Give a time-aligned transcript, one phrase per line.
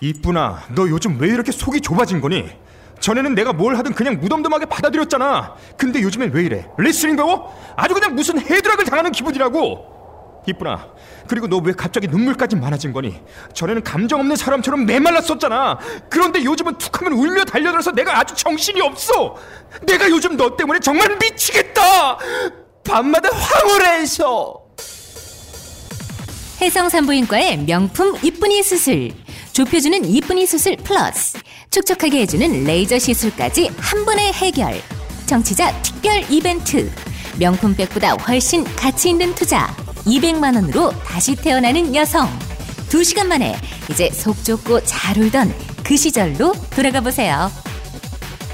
[0.00, 2.48] 이쁘나, 너 요즘 왜 이렇게 속이 좁아진 거니?
[3.00, 5.54] 전에는 내가 뭘 하든 그냥 무덤덤하게 받아들였잖아.
[5.76, 6.66] 근데 요즘엔 왜 이래?
[6.78, 7.54] 레슬링 배워?
[7.76, 9.90] 아주 그냥 무슨 헤드락을 당하는 기분이라고.
[10.46, 10.88] 이쁘나,
[11.28, 13.20] 그리고 너 왜 갑자기 눈물까지 많아진 거니?
[13.52, 15.78] 전에는 감정 없는 사람처럼 메말랐었잖아.
[16.08, 19.36] 그런데 요즘은 툭하면 울며 달려들어서 내가 아주 정신이 없어.
[19.86, 22.18] 내가 요즘 너 때문에 정말 미치겠다.
[22.84, 24.60] 밤마다 황홀해서.
[26.62, 29.12] 해성 산부인과의 명품 이쁜이 수술.
[29.52, 31.38] 좁혀주는 이쁜이 수술 플러스.
[31.70, 34.80] 촉촉하게 해주는 레이저 시술까지 한 번에 해결.
[35.26, 36.90] 정치자 특별 이벤트.
[37.38, 39.74] 명품백보다 훨씬 가치 있는 투자.
[40.06, 42.28] 200만 원으로 다시 태어나는 여성.
[42.88, 43.56] 2시간 만에
[43.90, 47.50] 이제 속 좁고 잘 울던 그 시절로 돌아가 보세요.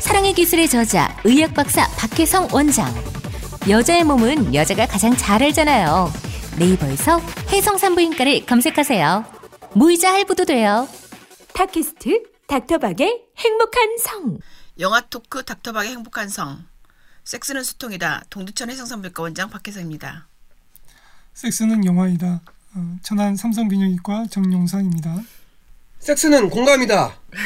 [0.01, 2.93] 사랑의 기술의 저자 의학 박사 박혜성 원장.
[3.69, 6.13] 여자의 몸은 여자가 가장 잘 알잖아요.
[6.59, 7.21] 네이버에서
[7.51, 9.36] 해성산부인과를 검색하세요.
[9.77, 10.89] 무이자 할부도 돼요.
[11.53, 14.39] 팟캐스트 닥터박의 행복한 성.
[14.81, 16.65] 영화 토크 닥터박의 행복한 성.
[17.25, 18.25] 섹스는 수통이다.
[18.31, 20.29] 동두천 해성산부인과 원장 박혜성입니다.
[21.35, 22.41] 섹스는 영화이다.
[22.75, 25.21] 어, 천안 삼성비뇨기과 정용상입니다.
[25.99, 27.15] 섹스는 공감이다.
[27.33, 27.39] 네.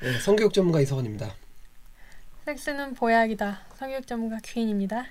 [0.00, 1.34] 네, 성교육 전문가 이서원입니다.
[2.46, 3.60] 섹스는 보약이다.
[3.78, 5.04] 성교육 전문가 귀인입니다.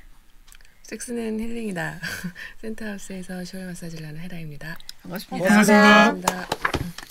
[0.89, 1.99] 섹스는 힐링이다.
[2.61, 4.75] 센터하우스에서 쇼 마사지를 하는 헤라입니다.
[5.03, 5.47] 반갑습니다.
[5.47, 6.47] 반갑습니다.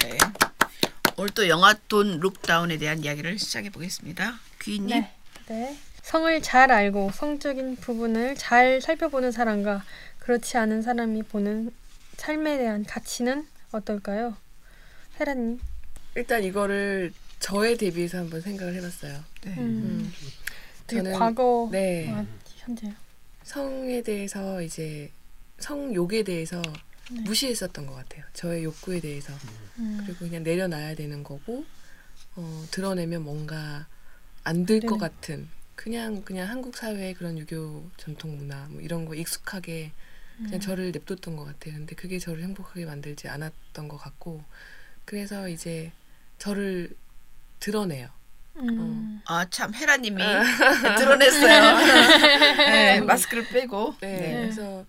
[0.02, 0.18] 네.
[1.16, 4.40] 오늘 또 영화 돈 룩다운에 대한 이야기를 시작해 보겠습니다.
[4.62, 5.00] 귀인님.
[5.00, 5.14] 네.
[5.46, 5.78] 네.
[6.02, 9.84] 성을 잘 알고 성적인 부분을 잘 살펴보는 사람과
[10.18, 11.70] 그렇지 않은 사람이 보는
[12.16, 14.36] 삶에 대한 가치는 어떨까요?
[15.20, 15.60] 헤라님.
[16.16, 19.22] 일단 이거를 저에 대비해서 한번 생각을 해봤어요.
[19.42, 19.54] 네.
[19.58, 20.12] 음.
[20.88, 22.10] 되게 저는 과거 네.
[22.12, 22.26] 아,
[22.56, 22.92] 현재요.
[23.48, 25.10] 성에 대해서 이제
[25.58, 26.60] 성욕에 대해서
[27.10, 27.22] 네.
[27.22, 28.22] 무시했었던 것 같아요.
[28.34, 29.32] 저의 욕구에 대해서
[29.78, 30.02] 음.
[30.04, 31.64] 그리고 그냥 내려놔야 되는 거고
[32.36, 33.86] 어, 드러내면 뭔가
[34.44, 35.00] 안 될것 네네.
[35.00, 39.92] 같은 그냥 그냥 한국 사회의 그런 유교 전통 문화 뭐 이런 거 익숙하게
[40.36, 40.60] 그냥 음.
[40.60, 41.72] 저를 냅뒀던 것 같아요.
[41.74, 44.44] 근데 그게 저를 행복하게 만들지 않았던 것 같고
[45.06, 45.90] 그래서 이제
[46.36, 46.90] 저를
[47.60, 48.10] 드러내요.
[48.56, 49.20] 음.
[49.24, 50.22] 아참 헤라님이
[50.98, 51.76] 드러냈어요.
[53.00, 53.94] 네, 마스크를 빼고.
[54.00, 54.32] 네, 네.
[54.42, 54.84] 그래서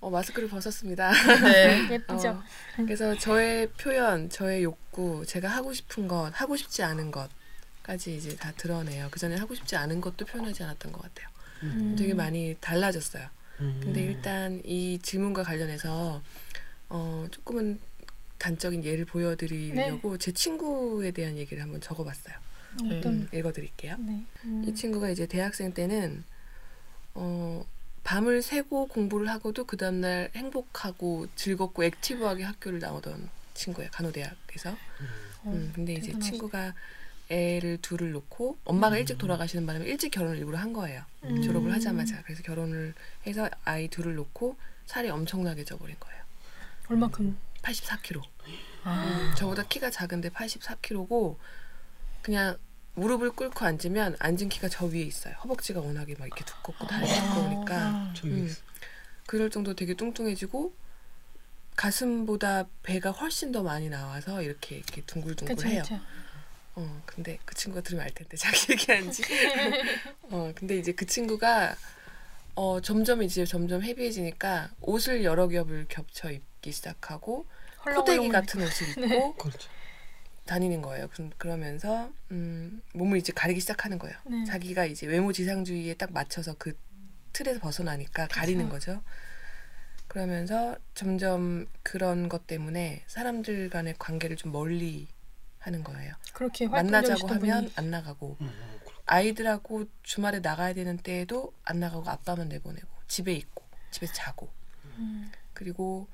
[0.00, 1.12] 어, 마스크를 벗었습니다.
[1.42, 1.88] 네.
[1.94, 2.28] 예쁘죠.
[2.28, 2.42] 어,
[2.76, 8.52] 그래서 저의 표현, 저의 욕구, 제가 하고 싶은 것, 하고 싶지 않은 것까지 이제 다
[8.56, 9.08] 드러내요.
[9.10, 11.28] 그 전에 하고 싶지 않은 것도 표현하지 않았던 것 같아요.
[11.62, 11.96] 음.
[11.98, 13.26] 되게 많이 달라졌어요.
[13.60, 13.80] 음.
[13.82, 16.22] 근데 일단 이 질문과 관련해서
[16.90, 17.80] 어, 조금은
[18.38, 22.34] 단적인 예를 보여드리려고 제 친구에 대한 얘기를 한번 적어봤어요.
[22.74, 23.96] 어떤 음, 읽어드릴게요.
[24.00, 24.24] 네.
[24.44, 24.64] 음.
[24.66, 26.24] 이 친구가 이제 대학생 때는
[27.14, 27.64] 어,
[28.02, 33.90] 밤을 새고 공부를 하고도 그 다음날 행복하고 즐겁고 액티브하게 학교를 나오던 친구예요.
[33.92, 34.70] 간호대학에서.
[34.70, 34.76] 어,
[35.46, 36.30] 음, 근데 이제 대단하시다.
[36.30, 36.74] 친구가
[37.30, 41.02] 애를 둘을 놓고 엄마가 일찍 돌아가시는 바람에 일찍 결혼을 일부러 한 거예요.
[41.24, 41.40] 음.
[41.42, 42.22] 졸업을 하자마자.
[42.22, 42.94] 그래서 결혼을
[43.26, 46.22] 해서 아이 둘을 놓고 살이 엄청나게 쪄버린 거예요.
[46.88, 47.36] 얼마큼?
[47.62, 48.22] 84kg.
[48.84, 49.34] 아.
[49.38, 51.36] 저보다 키가 작은데 84kg고
[52.20, 52.58] 그냥
[52.94, 55.34] 무릎을 꿇고 앉으면 앉은 키가 저 위에 있어요.
[55.42, 58.56] 허벅지가 워낙에 막 이렇게 두껍고 다리 두꺼우니까 저기 음.
[59.26, 60.72] 그럴 정도 되게 뚱뚱해지고
[61.76, 65.82] 가슴보다 배가 훨씬 더 많이 나와서 이렇게 이렇게 둥글둥글해요.
[65.82, 66.00] 그쵸.
[66.76, 69.22] 어 근데 그 친구가 들으면 알 텐데 자기 얘기한지.
[70.30, 71.74] 어 근데 이제 그 친구가
[72.54, 77.46] 어 점점 이제 점점 헤비해지니까 옷을 여러 겹을 겹쳐 입기 시작하고
[77.84, 79.68] 헐렁헐렁 같은 옷을 입고 그렇죠.
[80.46, 81.08] 다니는 거예요.
[81.08, 84.16] 그- 그러면서 음, 몸을 이제 가리기 시작하는 거예요.
[84.26, 84.44] 네.
[84.44, 86.76] 자기가 이제 외모 지상주의에 딱 맞춰서 그
[87.32, 89.02] 틀에서 벗어나니까 가리는 거죠.
[90.06, 95.08] 그러면서 점점 그런 것 때문에 사람들 간의 관계를 좀 멀리
[95.58, 96.14] 하는 거예요.
[96.34, 98.50] 그렇게 만나자고 하면 분이 안 나가고 음,
[99.06, 104.50] 아이들하고 주말에 나가야 되는 때에도 안 나가고 아빠만 내보내고 집에 있고 집에서 자고
[104.98, 105.32] 음.
[105.54, 106.06] 그리고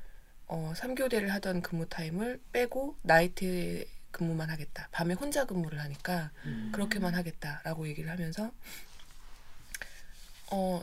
[0.47, 4.89] 어, 3교대를 하던 근무 타임을 빼고 나이트 근무만 하겠다.
[4.93, 6.31] 밤에 혼자 근무를 하니까
[6.73, 8.51] 그렇게만 하겠다라고 얘기를 하면서
[10.51, 10.83] 어,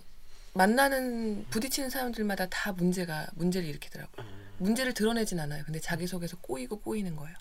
[0.53, 4.25] 만나는 부딪히는 사람들마다 다 문제가 문제를 일으키더라고요.
[4.57, 5.63] 문제를 드러내진 않아요.
[5.65, 7.35] 근데 자기 속에서 꼬이고 꼬이는 거예요.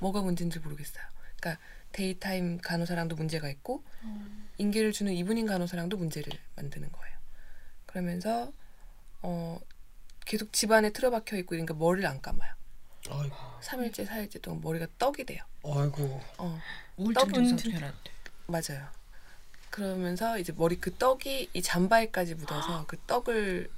[0.00, 1.04] 뭐가 문제인지 모르겠어요.
[1.36, 3.84] 그러니까 daytime 간호사랑도 문제가 있고
[4.58, 7.16] 인계를 주는 evening 간호사랑도 문제를 만드는 거예요.
[7.86, 8.52] 그러면서
[9.22, 9.60] 어
[10.24, 12.52] 계속 집안에 틀어박혀 있고 그러니까 머리를 안 감아요.
[13.10, 15.42] 아이고, 3일째, 4일째 동안 머리가 떡이 돼요.
[15.64, 16.20] 아이고.
[16.38, 16.60] 어,
[16.96, 17.70] 우울증 떡 증상 은퇴.
[17.70, 18.10] 표현한대.
[18.46, 18.86] 맞아요.
[19.70, 23.70] 그러면서 이제 머리 그 떡이 이 잠바에까지 묻어서 그 떡을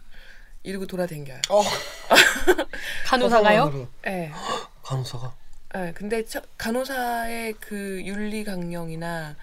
[0.63, 1.41] 이러고 돌아댕겨요.
[1.51, 1.63] 어,
[3.07, 3.89] 간호사가요?
[4.07, 4.31] 예.
[4.83, 5.35] 간호사가.
[5.75, 9.37] 네, 근데 처- 간호사의 그 윤리 강령이나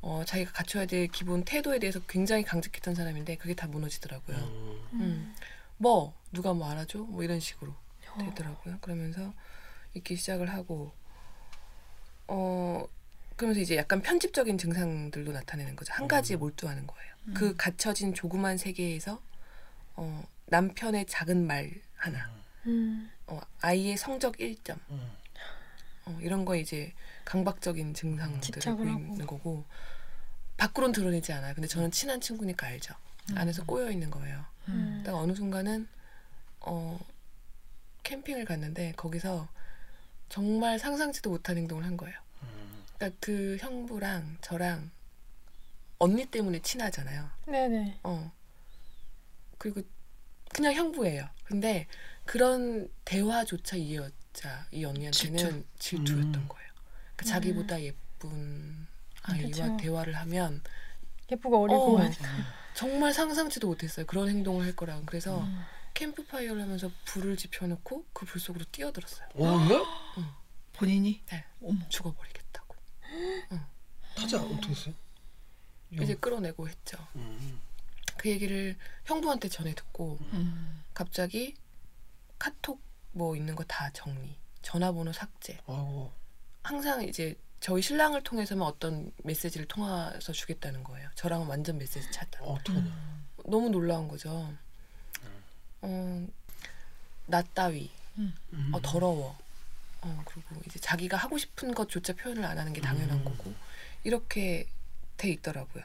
[0.00, 4.36] 어, 자기가 갖춰야 될 기본 태도에 대해서 굉장히 강직했던 사람인데 그게 다 무너지더라고요.
[4.94, 5.34] 음.
[5.78, 6.98] 뭐 누가 뭐 알아줘?
[6.98, 7.74] 뭐 이런 식으로
[8.18, 8.78] 되더라고요.
[8.80, 9.32] 그러면서
[9.94, 10.92] 읽기 시작을 하고
[12.26, 12.86] 어
[13.36, 15.92] 그러면서 이제 약간 편집적인 증상들도 나타내는 거죠.
[15.92, 17.14] 한 가지에 몰두하는 거예요.
[17.34, 19.20] 그 갇혀진 조그만 세계에서
[19.96, 22.30] 어 남편의 작은 말 하나,
[22.66, 23.10] 음.
[23.26, 24.78] 어 아이의 성적 1점
[26.06, 26.92] 어, 이런 거 이제
[27.24, 29.26] 강박적인 증상들을 보이는.
[29.26, 29.64] 거고
[30.58, 31.54] 밖으로는 드러내지 않아요.
[31.54, 32.94] 근데 저는 친한 친구니까 알죠.
[33.34, 34.44] 안에서 꼬여 있는 거예요.
[34.68, 35.02] 음.
[35.04, 35.88] 딱 어느 순간은
[36.60, 37.00] 어
[38.04, 39.48] 캠핑을 갔는데 거기서
[40.28, 42.16] 정말 상상치도 못한 행동을 한 거예요.
[42.96, 44.90] 그러니까 그 형부랑 저랑
[45.98, 47.28] 언니 때문에 친하잖아요.
[47.46, 48.00] 네네.
[48.04, 48.32] 어
[49.58, 49.82] 그리고
[50.54, 51.28] 그냥 형부예요.
[51.44, 51.86] 근데
[52.24, 56.12] 그런 대화조차 이 여자 이 언니한테는 질투.
[56.12, 56.48] 였던 음.
[56.48, 56.68] 거예요.
[57.16, 58.86] 그러니까 자기보다 예쁜
[59.22, 59.76] 아이와 그쵸.
[59.78, 60.62] 대화를 하면
[61.30, 62.24] 예쁘고 어리고 어, 하니까.
[62.74, 64.06] 정말 상상치도 못했어요.
[64.06, 65.04] 그런 행동을 할 거라고.
[65.06, 65.64] 그래서 음.
[65.94, 69.28] 캠프파이어를 하면서 불을 지펴놓고 그 불 속으로 뛰어들었어요.
[69.34, 70.22] 어, 예?
[70.72, 71.44] 본인이 네.
[71.62, 71.88] 어머.
[71.88, 72.74] 죽어버리겠다고.
[74.16, 74.94] 타자 어떻게 했어요?
[75.92, 76.98] 이제 끌어내고 했죠.
[77.16, 77.60] 음.
[78.16, 80.82] 그 얘기를 형부한테 전해 듣고 음.
[80.94, 81.54] 갑자기
[82.38, 82.80] 카톡
[83.12, 85.54] 뭐 있는 거 다 정리, 전화번호 삭제.
[85.66, 86.12] 아이고.
[86.64, 91.08] 항상 이제 저희 신랑을 통해서만 어떤 메시지를 통해서 주겠다는 거예요.
[91.14, 92.42] 저랑은 완전 메시지 차단.
[92.42, 93.24] 어, 어떡하냐.
[93.46, 94.52] 너무 놀라운 거죠.
[95.86, 96.26] 어,
[97.26, 98.34] 나 따위, 음.
[98.72, 99.36] 어, 더러워.
[100.00, 103.24] 어, 그리고 이제 자기가 하고 싶은 것조차 표현을 안 하는 게 당연한 음.
[103.24, 103.52] 거고
[104.02, 104.66] 이렇게
[105.16, 105.84] 돼 있더라고요.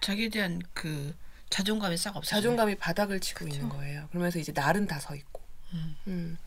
[0.00, 1.14] 자기에 대한 그
[1.50, 2.28] 자존감이 싹 없어.
[2.30, 4.08] 자존감이 바닥을 치고 있는 거예요.
[4.08, 5.40] 그러면서 이제 날은 다 서 있고.
[5.72, 5.96] 음.
[6.08, 6.38] 음.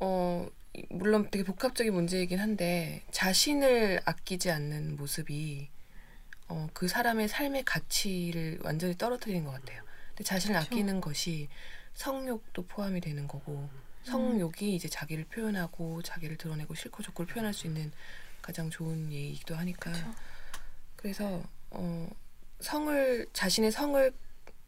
[0.00, 5.68] 어, 이- 물론 되게 복합적인 문제이긴 한데 자신을 아끼지 않는 모습이
[6.48, 9.82] 어, 그 사람의 삶의 가치를 완전히 떨어뜨리는 것 같아요.
[10.22, 11.48] 근데 자신을 아끼는 것이
[11.94, 13.68] 성욕도 포함이 되는 거고
[14.04, 17.90] 성욕이 이제 자기를 표현하고 자기를 드러내고 싫고 좋고를 표현할 수 있는
[18.40, 19.92] 가장 좋은 예이기도 하니까.
[20.96, 22.08] 그래서 어,
[22.60, 24.12] 성을 자신의 성을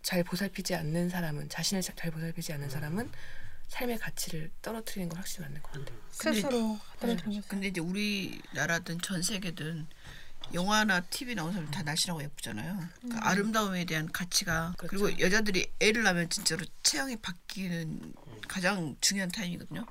[0.02, 3.10] 잘 보살피지 않는 사람은 자신을 자- 잘 보살피지 않는 사람은
[3.68, 5.98] 삶의 가치를 떨어뜨리는 건 확실히 맞는 것 같아요.
[6.18, 9.86] 근데- 스스로 떨어뜨리는 근데 이제 우리나라든 전 세계든
[10.52, 12.78] 영화나 TV 나오는 사람 다 날씬하고 예쁘잖아요.
[13.10, 18.12] 그 아름다움에 대한 가치가 그리고 여자들이 애를 낳으면 진짜로 체형이 바뀌는
[18.46, 19.86] 가장 중요한 타임이거든요.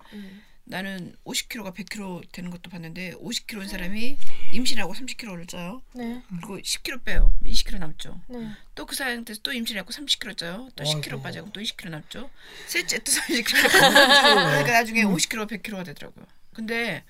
[0.66, 4.18] 나는 50kg가 100kg 되는 것도 봤는데 50kg인 사람이
[4.54, 5.82] 임신하고 30kg를 쪄요.
[5.94, 6.24] 네.
[6.30, 7.36] 그리고 10kg 빼요.
[7.44, 8.22] 20kg 남죠.
[8.30, 8.50] 네.
[8.76, 10.70] 또그 상태에서 또 임신하고 30kg 쪄요.
[10.76, 11.02] 또 아이고.
[11.02, 12.30] 10kg 빠지고 또 20kg 남죠.
[12.68, 13.70] 셋째 또 30kg.
[13.72, 16.26] 그러니까 나중에 50kg, 100kg가 되더라고요.
[16.54, 17.04] 근데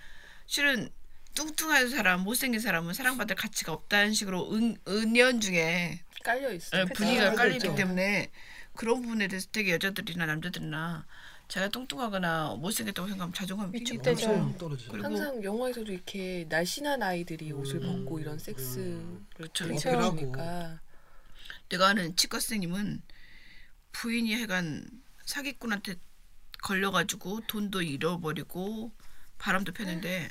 [0.48, 0.90] 실은
[1.35, 6.83] 뚱뚱한 사람, 못생긴 사람은 사랑받을 가치가 없다는 식으로 은, 은연중에 깔려 있어요.
[6.83, 7.75] 어, 분위기가 깔려 깔리기.
[7.75, 8.31] 때문에
[8.75, 11.06] 그런 부분에 대해서 되게 여자들이나 남자들이나
[11.47, 13.71] 제가 뚱뚱하거나 못생겼다고 생각하면 자존감이.
[13.80, 14.91] 삐지고 엄청 떨어지죠.
[14.91, 18.06] 그리고 항상 영화에서도 이렇게 날씬한 아이들이 옷을 음.
[18.06, 19.01] 벗고 이런 섹스를
[19.35, 19.68] 그렇죠.
[19.68, 20.80] 보여주니까
[21.69, 23.01] 내가 아는 치과 선생님은
[23.91, 24.88] 부인이 해간
[25.25, 25.95] 사기꾼한테
[26.63, 28.91] 걸려가지고 돈도 잃어버리고
[29.38, 30.30] 바람도 폈는데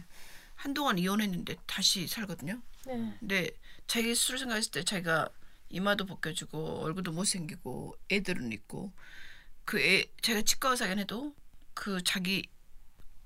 [0.62, 2.61] 한동안 이혼했는데 다시 살거든요.
[2.87, 3.16] 네.
[3.19, 3.50] 근데
[3.88, 5.28] 자기 스스로 생각했을 때 자기가
[5.71, 8.92] 이마도 벗겨주고 얼굴도 못생기고 애들은 있고
[9.64, 11.35] 그 애 자기가 치과 의사긴 해도
[11.75, 12.47] 그 자기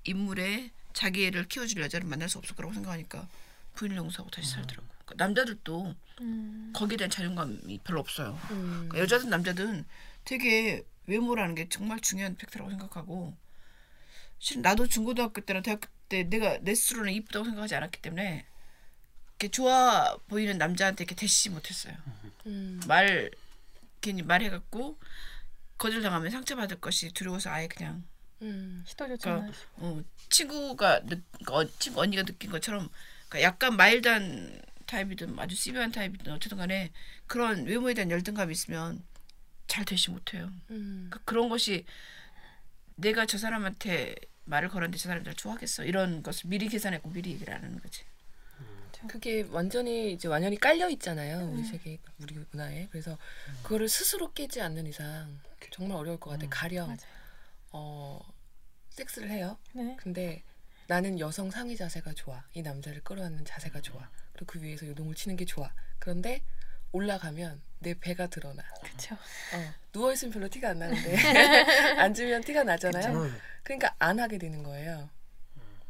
[0.03, 3.27] 인물에 자기 애를 키워줄 여자를 만날 수 없을 거라고 생각하니까
[3.75, 4.87] 부인을 용서하고 다시 살더라고.
[5.05, 6.73] 그 남자들도 음.
[6.75, 8.39] 거기에 대한 자존감이 별로 없어요.
[8.49, 8.87] 음.
[8.89, 9.85] 그러니까 여자든 남자든
[10.25, 13.37] 되게 외모라는 게 정말 중요한 팩트라고 생각하고
[14.39, 18.45] 실은 나도 중고등학교 때나 대학교 때 내가 내 스스로는 이쁘다고 생각하지 않았기 때문에
[19.31, 21.95] 이렇게 좋아 보이는 남자한테 이렇게 대시지 못했어요.
[22.45, 22.79] 음.
[22.87, 23.29] 말
[24.01, 24.97] 괜히 말해갖고
[25.77, 28.03] 거절당하면 상처받을 것이 두려워서 아예 그냥
[28.41, 28.83] 음.
[28.85, 29.59] 시도조차 안 그러니까.
[29.77, 32.89] 어, 친구가 느, 어, 친구 언니가 느낀 것처럼
[33.29, 36.91] 그러니까 약간 마일드한 타입이든 아주 시비한 타입이든 어쨌든 간에
[37.27, 39.03] 그런 외모에 대한 열등감이 있으면
[39.67, 40.49] 잘 되시 못해요.
[40.69, 41.09] 음.
[41.11, 41.85] 그, 그런 것이
[42.97, 45.85] 내가 저 사람한테 말을 걸었는데 저 사람이 날 좋아하겠어.
[45.85, 48.03] 이런 것을 미리 계산하고 미리 얘기를 안 하는 거지.
[49.07, 52.87] 그게 완전히 이제 완전히 깔려 있잖아요 우리 세계 우리 문화에.
[52.91, 53.17] 그래서
[53.61, 55.39] 그거를 스스로 깨지 않는 이상
[55.71, 56.99] 정말 어려울 것 같아 가령 맞아요.
[57.71, 58.33] 어
[58.89, 59.57] 섹스를 해요.
[59.73, 59.95] 네.
[59.99, 60.43] 근데
[60.87, 62.43] 나는 여성 상위 자세가 좋아.
[62.53, 64.09] 이 남자를 끌어안는 자세가 좋아.
[64.33, 65.71] 그리고 그 위에서 요동을 치는 게 좋아.
[65.99, 66.41] 그런데
[66.91, 69.15] 올라가면 내 배가 드러나 그렇죠.
[69.15, 71.15] 어, 누워 있으면 별로 티가 안 나는데
[72.01, 73.37] 앉으면 티가 나잖아요 음.
[73.63, 75.09] 그러니까 안 하게 되는 거예요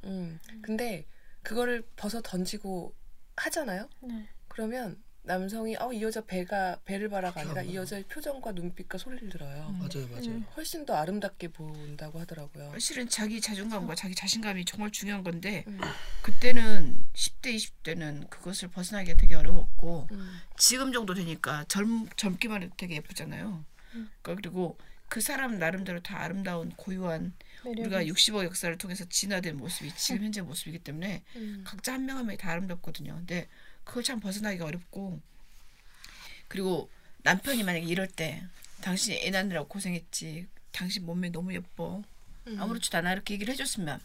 [0.04, 0.40] 음.
[0.62, 1.06] 근데
[1.44, 2.94] 그거를 벗어 던지고
[3.38, 3.88] 하잖아요.
[4.02, 4.28] 네.
[4.50, 9.70] 그러면 남성이 어, 이 여자 배가 배를 바라가 아니라 이 여자의 표정과 눈빛과 소리를 들어요.
[9.80, 10.26] 맞아요, 맞아요.
[10.28, 10.46] 음.
[10.56, 12.78] 훨씬 더 아름답게 본다고 하더라고요.
[12.80, 15.80] 실은 자기 자존감과 자기 자신감이 정말 중요한 건데 음.
[16.22, 20.40] 그때는 10대 20대는 그것을 벗어나기가 되게 어려웠고 음.
[20.58, 23.64] 지금 정도 되니까 젊 젊기만 해도 되게 예쁘잖아요.
[23.92, 24.78] 그러니까 그리고
[25.10, 30.80] 그 사람 나름대로 다 아름다운 고유한 우리가 60억 역사를 통해서 진화된 모습이 지금 현재 모습이기
[30.80, 31.64] 때문에 음.
[31.66, 33.14] 각자 한 명 한 명이 다 아름답거든요.
[33.16, 33.48] 근데
[33.88, 35.20] 그걸 참 벗어나기가 어렵고
[36.48, 36.90] 그리고
[37.24, 38.44] 남편이 만약에 이럴 때
[38.82, 40.48] 당신이 애 낳느라고 고생했지.
[40.72, 42.04] 당신 몸매 너무 예뻐.
[42.48, 42.62] 음.
[42.62, 44.00] 아무렇지도 않아 이렇게 얘기를 해줬으면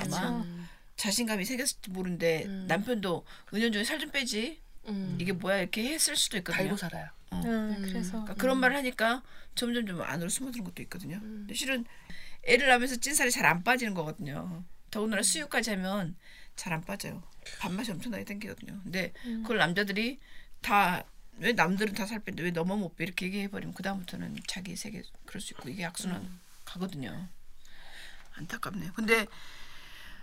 [0.00, 0.66] 아마 음.
[0.96, 2.64] 자신감이 생겼을지 모르는데 음.
[2.66, 5.16] 남편도 은연중에 살 좀 빼지 음.
[5.20, 6.62] 이게 뭐야 이렇게 했을 수도 있거든요.
[6.62, 7.08] 달고 살아요.
[7.30, 9.22] 아, 그래서 그러니까 그런 말을 하니까
[9.54, 11.16] 점점 좀 안으로 숨어드는 것도 있거든요.
[11.16, 11.40] 음.
[11.40, 11.84] 근데 실은
[12.44, 14.64] 애를 낳으면서 찐살이 잘 안 빠지는 거거든요.
[14.90, 16.16] 더군다나 수유까지 하면
[16.56, 17.22] 잘 안 빠져요.
[17.60, 18.80] 밥맛이 엄청나게 땡기거든요.
[18.82, 19.42] 근데 음.
[19.42, 20.18] 그걸 남자들이
[20.62, 21.04] 다
[21.38, 25.42] 왜 남들은 다살 뺀데 왜 너만 못 빼 이렇게 얘기해버리면 그 다음부터는 자기 세계 그럴
[25.42, 26.40] 수 있고 이게 악순환 음.
[26.64, 27.28] 가거든요.
[28.36, 28.92] 안타깝네요.
[28.94, 29.26] 근데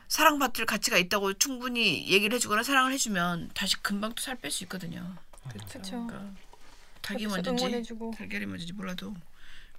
[0.08, 5.16] 사랑받을 가치가 있다고 충분히 얘기를 해주거나 사랑을 해주면 다시 금방 또 살 뺄 수 있거든요.
[5.50, 5.82] 그렇죠.
[5.82, 6.32] 그러니까
[7.02, 8.14] 닭이 옆에서 먼저인지 응원해주고.
[8.18, 9.16] 달걀이 먼저인지 몰라도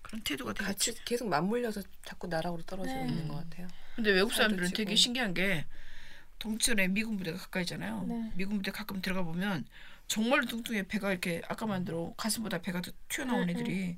[0.03, 3.09] 그런 태도가 되게 같이 계속 맞물려서 자꾸 나락으로 떨어지고 네.
[3.09, 3.67] 있는 것 같아요.
[3.97, 4.71] 근데 외국 사람들은.
[4.73, 5.65] 되게 신기한 게
[6.39, 8.05] 동천에 미군 부대가 가까이잖아요.
[8.09, 8.33] 네.
[8.35, 9.65] 미군 부대 가끔 들어가 보면
[10.07, 13.97] 정말 뚱뚱해 배가 이렇게 아까만 대로 가슴보다 배가 더 튀어나온 네, 애들이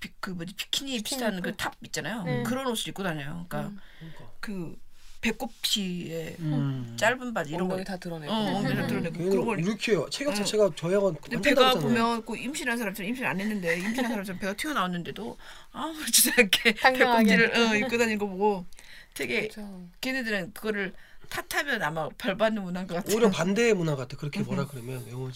[0.00, 1.50] 비, 그 뭐지 비키니 비키니 비슷한 입고.
[1.50, 2.22] 그탑 있잖아요.
[2.24, 2.42] 네.
[2.44, 3.46] 그런 옷을 입고 다녀요.
[3.48, 3.80] 그러니까 음.
[4.00, 4.30] 그러니까.
[4.40, 4.76] 그
[5.20, 6.94] 배꼽티에 음.
[6.98, 8.30] 짧은 바지 이런 거 엉덩이 다 드러내고.
[8.30, 10.34] 어, 엉덩이 드러내고 그런 걸 이렇게 체격 응.
[10.34, 11.80] 자체가 저양은 근데 배가 다르잖아요.
[11.80, 15.38] 보면 그 임신한 사람처럼 임신 안 했는데 임신한 사람처럼 배가 튀어나왔는데도
[15.72, 16.74] 아무렇지도 않게.
[16.92, 18.66] 배꼽티를 어, 입고 다니는 거 보고
[19.14, 19.88] 되게 그렇죠.
[20.00, 20.92] 걔네들은 그거를
[21.30, 23.14] 탓하면 아마 벌 받는 문화인 것 같아요.
[23.14, 24.16] 오히려 반대의 문화 같아.
[24.16, 25.30] 그렇게 뭐라 그러면 영어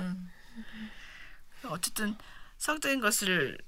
[0.00, 0.30] 음.
[1.64, 2.16] 어쨌든
[2.56, 3.58] 성적인 것을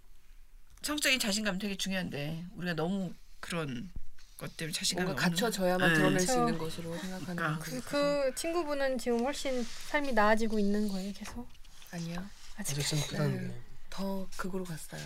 [0.82, 3.90] 성적인 자신감 되게 중요한데 우리가 너무 그런
[4.38, 5.94] 것 때문에 자신감이 뭔가 갖춰져야만 네.
[5.94, 6.40] 드러낼 수 그렇죠.
[6.40, 7.58] 있는 것으로 생각하는 그러니까.
[7.58, 11.46] 거 그, 그 친구분은 지금 훨씬 삶이 나아지고 있는 거예요, 계속.
[11.90, 12.24] 아니요.
[12.56, 12.76] 아직.
[12.78, 13.30] 네.
[13.30, 13.54] 게.
[13.90, 15.02] 더 극으로 갔어요.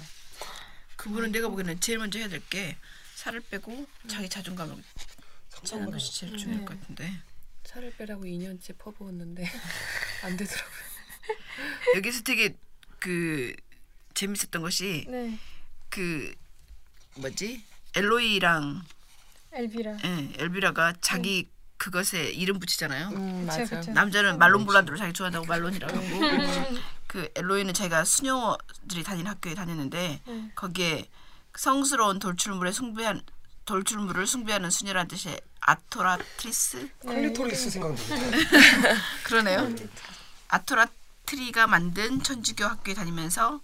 [0.96, 2.76] 그분은 내가 보기에는 제일 먼저 해야 될 게
[3.14, 4.82] 살을 빼고 자기 자존감을
[5.48, 7.20] 상상보다 것이 제일 중요할 것 같은데
[7.64, 9.44] 살을 빼라고 2년째 퍼부었는데
[10.22, 10.84] 안 되더라고요.
[11.96, 12.56] 여기서 되게
[12.98, 13.54] 그
[14.14, 15.38] 재밌었던 것이 네.
[15.88, 16.34] 그
[17.16, 18.82] 뭐지 엘로이랑
[19.52, 19.98] 엘비라.
[20.04, 23.08] 예, 엘비라가 자기 그것에 이름 붙이잖아요.
[23.08, 23.66] 음, 그쵸, 맞아요.
[23.66, 23.92] 그쵸.
[23.92, 30.50] 남자는 말론 블란드로 자기 좋아한다고 말론이라고 하고 그 엘로이는 자기가 수녀들이 다니는 학교에 다녔는데 네.
[30.54, 31.08] 거기에
[31.56, 33.22] 성스러운 돌출물에 숭배한
[33.64, 37.96] 돌출물을 숭배하는 수녀라는 뜻의 adoratrice 클리토리스 생각나.
[39.24, 39.74] 그러네요.
[40.48, 43.60] 아토라트리가 만든 천주교 학교에 다니면서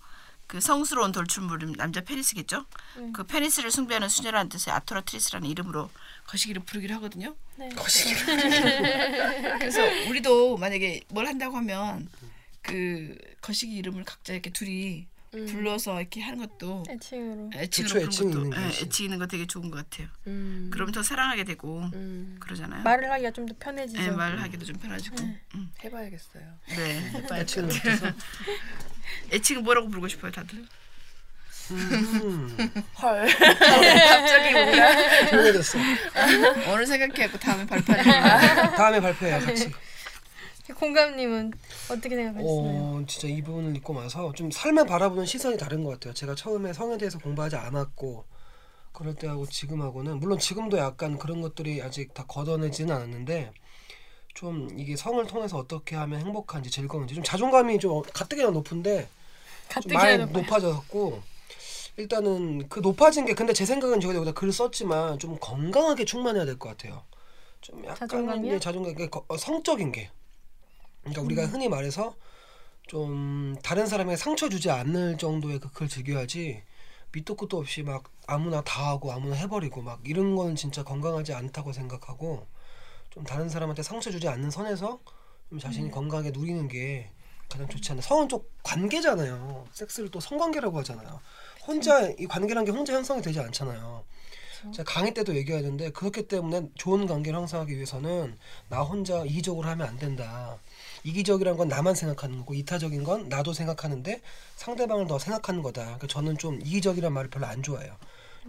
[0.47, 2.65] 그 성스러운 돌출물은 남자 페니스겠죠.
[2.97, 3.13] 음.
[3.13, 5.91] 그 페니스를 숭배하는 수녀라는 뜻의 adoratrice라는 이름으로
[6.27, 7.37] 거시기를 부르기로 하거든요.
[7.57, 7.69] 네.
[9.61, 12.09] 그래서 우리도 만약에 뭘 한다고 하면
[12.63, 15.47] 그 거시기 이름을 각자 이렇게 둘이 음.
[15.47, 17.51] 불러서 이렇게 하는 것도 애칭으로.
[17.55, 20.09] 애칭으로 있는 것도 게 예, 애칭 있는 거 되게 좋은 것 같아요.
[20.27, 20.71] 음.
[20.73, 22.37] 그러면 더 사랑하게 되고 음.
[22.41, 22.83] 그러잖아요.
[22.83, 24.03] 말을 하기가 좀 더 편해지죠.
[24.03, 25.17] 예, 말하기도 좀 편해지고.
[25.55, 25.73] 음.
[25.85, 26.43] 해봐야겠어요.
[26.77, 27.01] 네.
[27.15, 28.13] 해봐야 애칭을 될것 같아요.
[28.13, 28.27] 못해서.
[29.33, 30.65] 애칭은 뭐라고 부르고 싶어요, 다들?
[31.73, 32.57] 음.
[33.01, 33.27] 헐.
[33.31, 35.79] 갑자기 뭔가 조용해졌어.
[36.73, 38.71] 오늘 생각해갖고 다음에 거야.
[38.75, 39.71] 다음에 발표해요 같이.
[40.73, 41.53] 공감님은
[41.91, 42.83] 어떻게 생각하시나요?
[42.83, 46.15] 어, 진짜 이 부분을 읽고 나서 좀 삶을 바라보는 시선이 다른 것 같아요.
[46.15, 48.25] 제가 처음에 성에 대해서 공부하지 않았고
[48.93, 53.53] 그럴 때하고 지금하고는 물론 지금도 약간 그런 것들이 아직 다 걷어내지는 않았는데
[54.35, 59.09] 좀 이게 성을 통해서 어떻게 하면 행복한지 즐거운지 좀 자존감이 좀 가뜩이나 높은데
[59.69, 59.83] 좀
[60.27, 60.33] 많이.
[60.43, 61.23] 높아졌고
[61.97, 66.59] 일단은 그 높아진 게 근데 제 생각은 제가 여기다 글을 썼지만 좀 건강하게 충만해야 될
[66.59, 67.03] 것 같아요.
[67.61, 68.59] 좀 약간 자존감이요?
[68.61, 70.11] 자존감, 그러니까 거- 어, 성적인 게.
[71.01, 72.15] 그러니까 우리가 흔히 말해서
[72.87, 76.63] 좀 다른 사람에게 상처 주지 않을 정도의 그 그걸 즐겨야지
[77.13, 81.73] 밑도 끝도 없이 막 아무나 다 하고 아무나 해버리고 막 이런 거는 진짜 건강하지 않다고
[81.73, 82.47] 생각하고
[83.11, 85.01] 좀 다른 사람한테 상처 주지 않는 선에서
[85.49, 87.11] 좀 자신이 건강하게 누리는 게
[87.49, 88.01] 가장 좋지 않나.
[88.01, 89.67] 성은 좀 관계잖아요.
[89.73, 91.21] 섹스를 또 성관계라고 하잖아요.
[91.67, 94.05] 혼자 이 관계란 게 혼자 형성이 되지 않잖아요.
[94.73, 98.37] 제가 강의 때도 얘기하는데 그렇기 때문에 좋은 관계를 형성하기 위해서는
[98.69, 100.59] 나 혼자 이기적으로 하면 안 된다.
[101.05, 104.21] 이기적이란 건 나만 생각하는 거고 이타적인 건 나도 생각하는데
[104.57, 105.83] 상대방을 더 생각하는 거다.
[105.85, 107.97] 그러니까 저는 좀 이기적이란 말을 별로 안 좋아해요.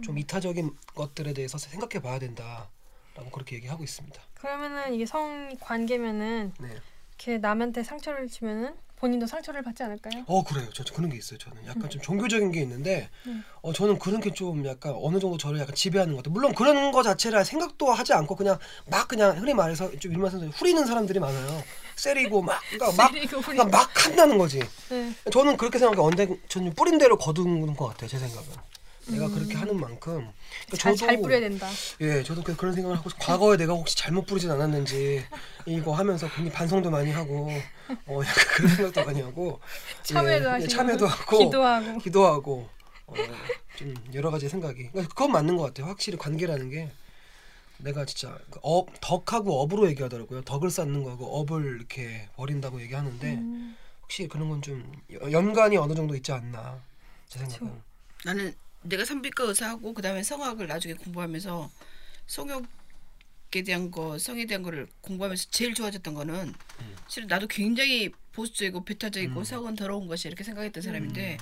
[0.02, 2.68] 좀 이타적인 것들에 대해서 생각해 봐야 된다.
[3.14, 4.20] 라고 그렇게 얘기하고 있습니다.
[4.34, 6.68] 그러면은 이게 성 관계면은 네.
[7.10, 10.22] 이렇게 남한테 상처를 주면은 본인도 상처를 받지 않을까요?
[10.28, 10.68] 어 그래요.
[10.72, 11.36] 저 그런 게 있어요.
[11.38, 13.10] 저는 약간 좀 종교적인 게 있는데
[13.60, 16.32] 어 저는 그런 게 좀 약간 어느 정도 저를 약간 지배하는 것 같아요.
[16.32, 20.50] 물론 그런 거 자체를 생각도 하지 않고 그냥 막 그냥 흔히 말해서 좀 일반 사람들
[20.56, 21.62] 후리는 사람들이 많아요.
[21.96, 23.12] 세리고 막 그러니까 막.
[23.12, 24.60] 그러니까 막 한다는 거지.
[24.90, 25.12] 네.
[25.30, 26.04] 저는 그렇게 생각해요.
[26.04, 28.08] 언제 저는 뿌린 대로 거두는 것 같아요.
[28.08, 28.48] 제 생각은.
[29.08, 30.30] 내가 그렇게 하는 만큼
[30.66, 31.68] 그러니까 잘, 잘 뿌려야 된다.
[32.00, 35.24] 예, 저도 그- 그런 생각을 하고 과거에 내가 혹시 잘못 부르진 않았는지
[35.66, 37.50] 이거 하면서 괜히 반성도 많이 하고
[38.06, 39.58] 어 약간 그런 생각도 많이 하고
[40.04, 41.98] 참회도 예, 하시고 참회도 하고 기도하고.
[41.98, 42.68] 기도하고
[43.08, 43.14] 어,
[43.76, 45.88] 좀 여러 가지 생각이 그러니까 그건 맞는 것 같아요.
[45.88, 46.88] 확실히 관계라는 게
[47.82, 50.42] 내가 진짜 그 업, 덕하고 업으로 얘기하더라고요.
[50.42, 53.76] 덕을 쌓는 거하고 업을 이렇게 버린다고 얘기하는데 음.
[54.02, 54.92] 혹시 그런 건 좀
[55.30, 56.80] 연관이 어느 정도 있지 않나
[57.28, 57.82] 제 생각은.
[58.24, 61.70] 나는 내가 산부인과 의사하고 그다음에 성악을 나중에 공부하면서
[62.26, 66.54] 성욕에 대한 거 성에 대한 거를 공부하면서 제일 좋아졌던 거는
[67.08, 71.38] 실은 나도 굉장히 보수적이고 배타적이고 성은 더러운 것이 이렇게 생각했던 사람인데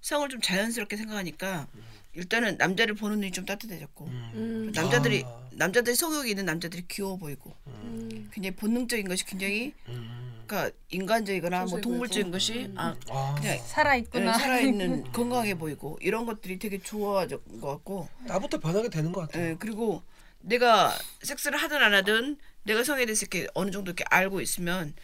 [0.00, 1.66] 성을 좀 자연스럽게 생각하니까
[2.14, 4.72] 일단은 남자를 보는 눈이 좀 따뜻해졌고 음.
[4.74, 5.48] 남자들이 아.
[5.52, 8.30] 남자들이 성욕이 있는 남자들이 귀여워 보이고 음.
[8.32, 10.42] 굉장히 본능적인 것이 굉장히 음.
[10.46, 12.30] 그러니까 인간적이거나 뭐 동물적인.
[12.30, 14.32] 것이 아 아, 그냥 살아 예, 있구나.
[14.38, 19.50] 살아 있는 건강해 보이고 이런 것들이 되게 좋아진 것 같고 나부터 변하게 되는 것 같아요.
[19.50, 20.02] 예, 그리고
[20.40, 24.94] 내가 섹스를 하든 안 하든 내가 성에 대해서 이렇게 어느 정도 이렇게 알고 있으면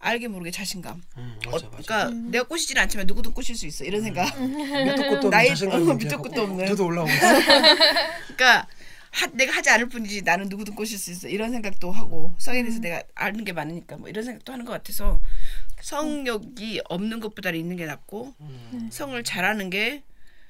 [0.00, 1.02] 알게 모르게 자신감.
[1.16, 1.82] 음, 어, 맞아, 맞아.
[1.82, 4.24] 그러니까 내가 꼬시지는 않지만 누구든 꼬실 수 있어 이런 생각.
[4.40, 6.66] 밑도 끝도 없는 자신감이 어, 이제 밑도 끝도 없는.
[6.66, 7.26] 저도 올라오고 있어.
[8.36, 8.66] 그러니까
[9.10, 12.78] 하, 내가 하지 않을 뿐이지 나는 누구든 꼬실 수 있어 이런 생각도 하고 성에 대해서
[12.78, 15.20] 내가 아는 게 많으니까 뭐 이런 생각도 하는 것 같아서
[15.80, 18.88] 성욕이 없는 것보다는 있는 게 낫고 음.
[18.92, 20.02] 성을 잘하는 게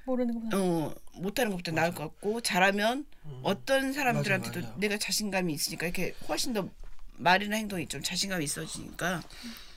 [0.04, 0.56] 모르는 것보다.
[0.58, 3.06] 어, 못하는 것보다 나을 것 같고 잘하면
[3.42, 4.62] 어떤 사람들한테도 음.
[4.62, 4.80] 맞아, 맞아.
[4.80, 6.68] 내가 자신감이 있으니까 이렇게 훨씬 더
[7.18, 9.22] 말이나 행동이 좀 자신감이 있어지니까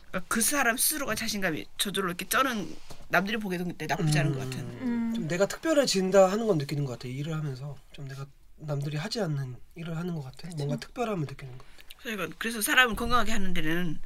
[0.10, 2.75] 그러니까 그 사람 스스로가 자신감이 저절로 이렇게 쩌는
[3.10, 5.14] 남들이 보기에도 그때 나쁘지 않은 것 같은 음.
[5.16, 7.08] 좀 내가 특별해진다 하는 건 느끼는 것 같아.
[7.08, 8.25] 일을 하면서 좀 내가
[8.58, 10.50] 남들이 하지 않는 일을 하는 것 같아.
[10.56, 11.82] 뭔가 특별함을 느끼는 것 같아.
[12.04, 14.00] 그러니까 그래서 사람을 건강하게 하는 데는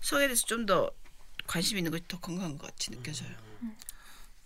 [0.00, 0.90] 성에 대해서 좀 더
[1.46, 3.30] 관심 있는 것이 더 건강한 것 같이 느껴져요.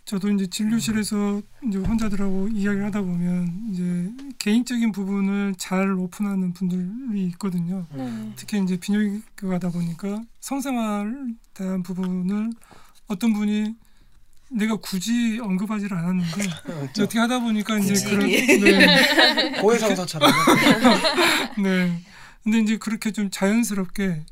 [0.09, 7.85] 저도 이제 진료실에서 이제 환자들하고 이야기를 하다 보면 이제 개인적인 부분을 잘 오픈하는 분들이 있거든요.
[7.93, 8.33] 네.
[8.35, 11.11] 특히 이제 비뇨기과다 보니까 성생활에
[11.53, 12.49] 대한 부분을
[13.05, 13.75] 어떤 분이
[14.49, 16.41] 내가 굳이 언급하지를 않았는데
[16.89, 20.31] 이제 어떻게 하다 보니까 이제 그런 네, 고해상사처럼.
[21.61, 22.01] 네.
[22.43, 24.25] 근데 이제 그렇게 좀 자연스럽게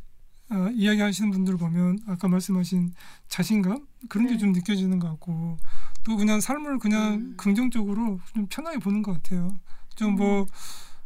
[0.50, 2.94] 어, 이야기하시는 분들 보면 아까 말씀하신
[3.28, 5.58] 자신감 그런 게좀 느껴지는 것 같고
[6.06, 9.54] 또 그냥 삶을 그냥 긍정적으로 좀 편하게 보는 것 같아요.
[9.96, 10.46] 좀뭐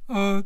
[0.10, 0.42] 어,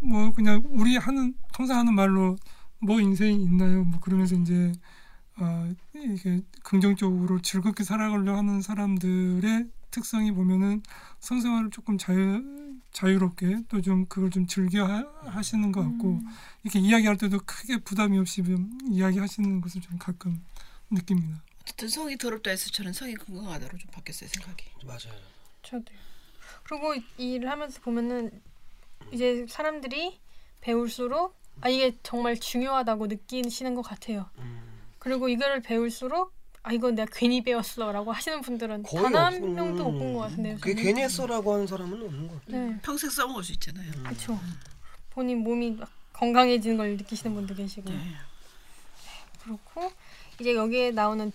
[0.00, 2.36] 뭐 그냥 우리 하는 통상 하는 말로
[2.78, 3.84] 뭐 인생이 있나요?
[3.84, 4.72] 뭐 그러면서 이제
[5.38, 10.82] 어, 이게 긍정적으로 즐겁게 살아가려 하는 사람들의 특성이 보면은
[11.20, 12.42] 성생활을 조금 자유
[12.96, 16.18] 자유롭게 또 좀 그걸 좀 즐겨 하, 하시는 것 같고
[16.64, 20.42] 이렇게 이야기할 때도 크게 부담이 없이 좀 이야기하시는 것을 좀 가끔
[20.90, 21.42] 느낍니다.
[21.60, 24.64] 어쨌든 성이 더럽다 해서 저는 성이 건강하다로 좀 바뀌었어요 생각이.
[24.84, 25.20] 맞아요.
[25.62, 25.98] 저도요.
[26.62, 28.30] 그리고 이 일을 하면서 보면은
[29.12, 30.18] 이제 사람들이
[30.62, 34.30] 배울수록 아 이게 정말 중요하다고 느끼시는 것 같아요.
[34.38, 34.62] 음.
[34.98, 36.32] 그리고 이거를 배울수록
[36.66, 39.98] 아 이건 내가 괜히 배웠어라고 하시는 분들은 거의 단한 없- 명도 못 음.
[40.00, 40.56] 본것 같은데요.
[40.56, 40.82] 그게 저는.
[40.82, 42.58] 괜히 했어라고 하는 사람은 없는 것 같아.
[42.58, 43.88] 네, 평생 써먹을 수 있잖아요.
[44.02, 44.40] 그렇죠.
[45.10, 48.00] 본인 몸이 막 건강해지는 걸 느끼시는 분도 계시고 네.
[49.44, 49.92] 그렇고
[50.40, 51.30] 이제 여기에 나오는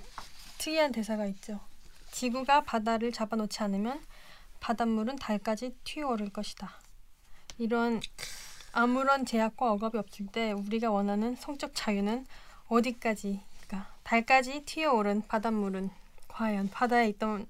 [0.58, 1.62] 특이한 대사가 있죠.
[2.12, 4.02] 지구가 바다를 잡아놓지 않으면
[4.60, 6.74] 바닷물은 달까지 튀어오를 것이다.
[7.58, 8.02] 이런
[8.74, 12.26] 아무런 제약과 억압이 없을 때 우리가 원하는 성적 자유는
[12.67, 13.39] 어디까지,
[14.12, 15.89] 달까지 튀어오른 바닷물은
[16.28, 17.47] 과연 바다에 있던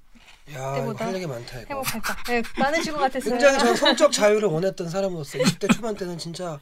[0.53, 1.73] 야, 때보다 할 얘기 많다 이거.
[1.73, 2.23] 행복할까?
[2.27, 3.31] 네, 많으실 것 같았어요.
[3.31, 6.59] 굉장히 전 성적 자유를 원했던 사람으로서 20대 초반 때는 진짜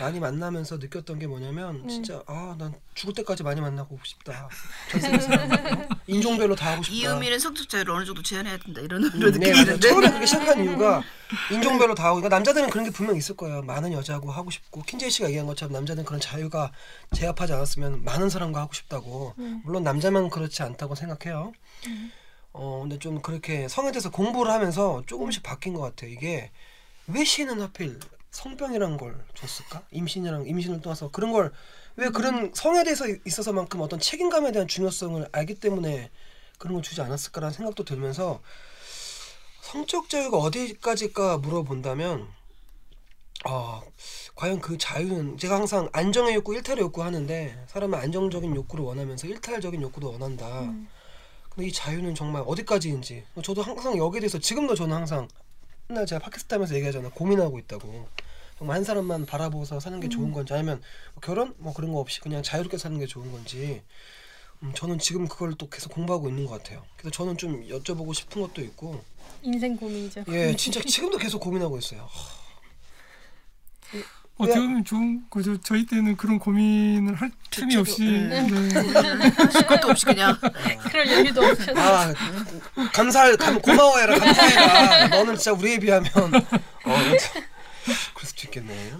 [0.00, 4.48] 많이 만나면서 느꼈던 게 뭐냐면 진짜 아 난 죽을 때까지 많이 만나고 싶다.
[4.90, 5.88] 전 세계 사람 어?
[6.06, 6.96] 인종별로 다 하고 싶다.
[6.96, 9.30] 이음이는 성적 자유를 어느 정도 제한해야 된다 이런 음, 네.
[9.30, 11.02] 드는데 처음에 그렇게 시작한 이유가
[11.50, 13.62] 인종별로 다 하고 그러니까 남자들은 그런 게 분명 있을 거예요.
[13.62, 16.72] 많은 여자하고 하고 싶고 킨제이 씨가 얘기한 것처럼 남자는 그런 자유가
[17.14, 19.34] 제압하지 않았으면 많은 사람과 하고 싶다고.
[19.64, 21.52] 물론 남자만 그렇지 않다고 생각해요.
[22.54, 26.10] 어 근데 좀 그렇게 성에 대해서 공부를 하면서 조금씩 바뀐 것 같아요.
[26.10, 26.50] 이게
[27.06, 27.98] 왜 시는 하필
[28.32, 29.82] 성병이란 걸 줬을까?
[29.92, 31.52] 임신이랑 임신을 떠나서 그런 걸
[31.96, 36.10] 왜 그런 성에 대해서 있어서만큼 어떤 책임감에 대한 중요성을 알기 때문에
[36.58, 38.40] 그런 걸 주지 않았을까라는 생각도 들면서
[39.60, 42.28] 성적 자유가 어디까지일까 물어본다면
[43.44, 43.82] 아
[44.36, 49.82] 과연 그 자유는 제가 항상 안정의 욕구, 일탈의 욕구 하는데 사람은 안정적인 욕구를 원하면서 일탈적인
[49.82, 50.62] 욕구도 원한다.
[50.62, 50.88] 음.
[51.50, 55.28] 근데 이 자유는 정말 어디까지인지 저도 항상 여기에 대해서 지금도 저는 항상
[55.92, 57.10] 맨날 제가 팟캐스트 하면서 얘기하잖아.
[57.10, 58.08] 고민하고 있다고.
[58.56, 60.80] 정말 한 사람만 바라보고서 사는 게 좋은 건지 아니면
[61.12, 61.54] 뭐 결혼?
[61.58, 63.82] 뭐 그런 거 없이 그냥 자유롭게 사는 게 좋은 건지.
[64.62, 66.82] 음, 저는 지금 그걸 또 계속 공부하고 있는 것 같아요.
[66.96, 69.04] 그래서 저는 좀 여쭤보고 싶은 것도 있고.
[69.42, 70.24] 인생 고민이죠.
[70.28, 72.08] 예 진짜 지금도 계속 고민하고 있어요
[74.42, 75.60] 어떻게 보면 좋은 거죠.
[75.60, 78.42] 저희 때는 그런 고민을 할 틈이 없이 네.
[78.48, 79.30] 네.
[79.66, 80.36] 것도 없이 그냥
[80.90, 81.72] 그럴 여유도 없어서.
[81.80, 82.12] 아
[82.92, 86.32] 감사할 감, 고마워해라 감사해라 너는 진짜 우리에 비하면 어
[86.84, 88.92] 그럴 수도 있겠네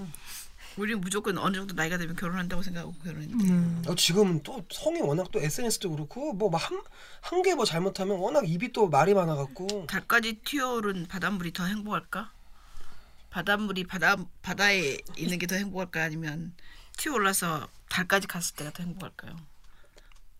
[0.79, 3.89] 우리는 무조건 어느 정도 나이가 되면 결혼한다고 생각하고 결혼인데 네.
[3.91, 6.81] 어, 지금 또 성이 워낙 또 SNS도 그렇고 뭐 한
[7.23, 12.31] 한 개 뭐 잘못하면 워낙 입이 또 말이 많아갖고 달까지 튀어오른 바닷물이 더 행복할까?
[13.33, 16.55] 바닷물이 바다 바다에 있는 게 더 행복할까 아니면
[16.99, 19.37] 튀어 올라서 달까지 갔을 때가 더 행복할까요?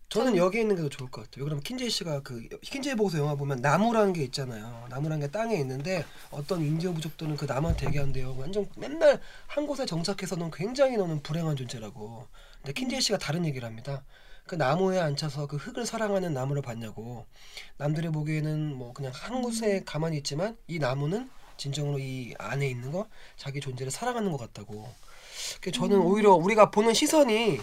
[0.09, 1.43] 저는 여기 있는 게 더 좋을 것 같아요.
[1.43, 4.85] 왜 그러면 킨제이 씨가 그 킨제이 보고서 영화 보면 나무라는 게 있잖아요.
[4.91, 8.35] 나무라는 게 땅에 있는데 어떤 인디언 부족들은 그 나무한테 얘기한대요.
[8.37, 12.27] 완전 맨날 한 곳에 정착해서 넌 굉장히 너는 불행한 존재라고.
[12.61, 14.03] 근데 킨제이 씨가 다른 얘기를 합니다.
[14.45, 17.25] 그 나무에 앉혀서 그 흙을 사랑하는 나무를 봤냐고.
[17.77, 21.27] 남들이 보기에는 뭐 그냥 한 곳에 가만히 있지만 이 나무는
[21.57, 24.89] 진정으로 이 안에 있는 거 자기 존재를 사랑하는 것 같다고.
[25.61, 27.59] 그 저는 오히려 우리가 보는 시선이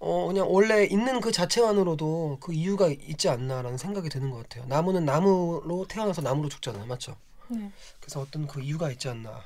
[0.00, 4.66] 어 그냥 원래 있는 그 자체만으로도 그 이유가 있지 않나라는 생각이 드는 것 같아요.
[4.66, 7.16] 나무는 나무로 태어나서 나무로 죽잖아요, 맞죠?
[7.48, 7.70] 네.
[8.00, 9.44] 그래서 어떤 그 이유가 있지 않나.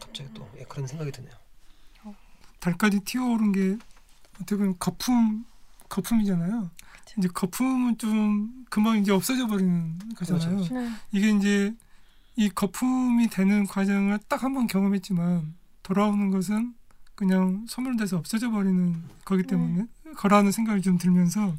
[0.00, 1.32] 갑자기 또 예, 그런 생각이 드네요.
[2.60, 3.76] 달까지 튀어오른 게
[4.36, 5.44] 어떻게 보면 거품
[5.88, 6.70] 거품이잖아요.
[7.18, 10.56] 이제 거품은 좀 금방 이제 없어져 버리는 거잖아요.
[10.56, 10.74] 그렇죠.
[10.74, 10.90] 네.
[11.12, 11.74] 이게 이제
[12.36, 16.74] 이 거품이 되는 과정을 딱 한 번 경험했지만 돌아오는 것은
[17.14, 21.56] 그냥 소멸돼서 없어져 버리는 거기 때문에 거라는 생각이 좀 들면서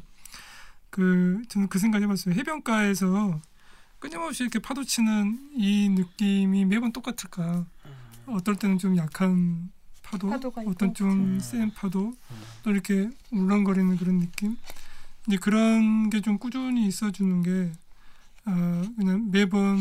[0.90, 2.34] 그 저는 그 생각 해봤어요.
[2.34, 3.40] 해변가에서
[3.98, 7.66] 끊임없이 이렇게 파도 치는 이 느낌이 매번 똑같을까?
[8.26, 9.70] 어떨 때는 좀 약한
[10.02, 10.28] 파도.
[10.66, 12.14] 어떤 좀 센 파도,
[12.62, 14.56] 또 이렇게 울렁거리는 그런 느낌.
[15.26, 17.72] 이제 그런 게 좀 꾸준히 있어주는 게
[18.46, 19.78] 어, 그냥 매번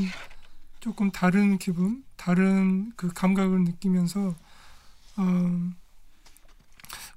[0.87, 4.33] 조금 다른 기분, 다른 그 감각을 느끼면서
[5.17, 5.71] 어,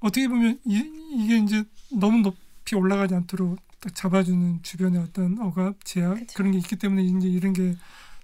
[0.01, 6.15] 어떻게 보면 이, 이게 이제 너무 높이 올라가지 않도록 딱 잡아주는 주변의 어떤 억압, 제약
[6.15, 6.33] 그쵸.
[6.35, 7.77] 그런 게 있기 때문에 이제 이런 게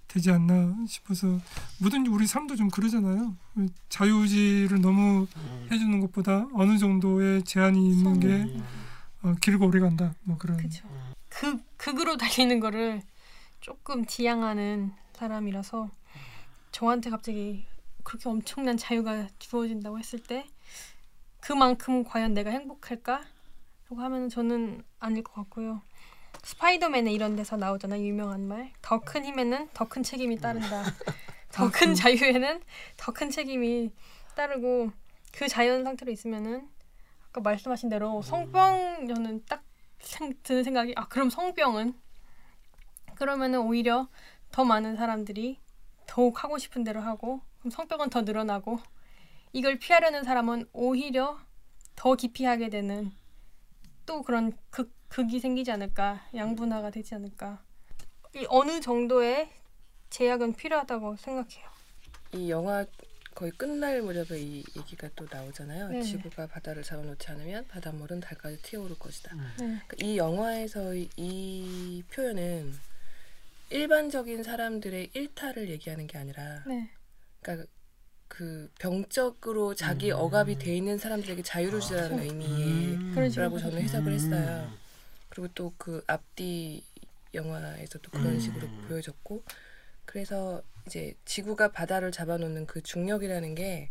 [0.06, 1.40] 되지 않나 싶어서
[1.80, 3.34] 뭐든지 우리 삶도 좀 그러잖아요.
[3.88, 5.26] 자유의지를 너무
[5.72, 8.60] 해주는 것보다 어느 정도의 제한이 있는 게
[9.22, 10.14] 어, 길고 오래 간다.
[10.24, 10.58] 뭐 그런.
[11.30, 13.00] 극 극으로 달리는 거를
[13.62, 15.90] 조금 지향하는 사람이라서
[16.72, 17.66] 저한테 갑자기
[18.04, 20.46] 그렇게 엄청난 자유가 주어진다고 했을 때
[21.40, 23.24] 그만큼 과연 내가 행복할까?
[23.90, 25.82] 라고 하면 저는 아닐 것 같고요.
[26.44, 28.72] 스파이더맨에 이런 데서 나오잖아 유명한 말.
[28.80, 30.84] 더 큰 힘에는 더 큰 책임이 따른다.
[31.52, 32.62] 더 큰 자유에는
[32.96, 33.90] 더 큰 책임이
[34.36, 34.92] 따르고
[35.32, 36.68] 그 자연 상태로 있으면은
[37.28, 39.64] 아까 말씀하신 대로 성병 저는 딱
[40.00, 41.94] 생, 드는 생각이 아 그럼 성병은
[43.16, 44.08] 그러면은 오히려
[44.50, 45.58] 더 많은 사람들이
[46.06, 48.80] 더욱 하고 싶은 대로 하고 그럼 성병은 더 늘어나고
[49.52, 51.38] 이걸 피하려는 사람은 오히려
[51.96, 53.12] 더 깊이 하게 되는
[54.06, 57.62] 또 그런 극, 극이 생기지 않을까 양분화가 되지 않을까
[58.34, 59.50] 이 어느 정도의
[60.10, 61.68] 제약은 필요하다고 생각해요.
[62.34, 62.84] 이 영화
[63.34, 65.90] 거의 끝날 무렵에 이 얘기가 또 나오잖아요.
[65.90, 66.02] 네.
[66.02, 69.34] 지구가 바다를 잡아놓지 않으면 바닷물은 달까지 튀어오를 것이다.
[69.34, 69.38] 음.
[69.58, 69.64] 네.
[69.86, 72.74] 그러니까 이 영화에서 이, 이 표현은
[73.70, 76.90] 일반적인 사람들의 일탈을 얘기하는 게 아니라, 네.
[77.42, 77.68] 그러니까
[78.28, 80.18] 그 병적으로 자기 음.
[80.18, 83.12] 억압이 돼 있는 사람들에게 자유를 주라는 의미의 음.
[83.14, 84.70] 그런 식으로 라고 저는 해석을 했어요.
[85.28, 86.82] 그리고 또 그 앞뒤
[87.34, 88.40] 영화에서도 그런 음.
[88.40, 89.42] 식으로 보여졌고
[90.04, 93.90] 그래서 이제 지구가 바다를 잡아놓는 그 중력이라는 게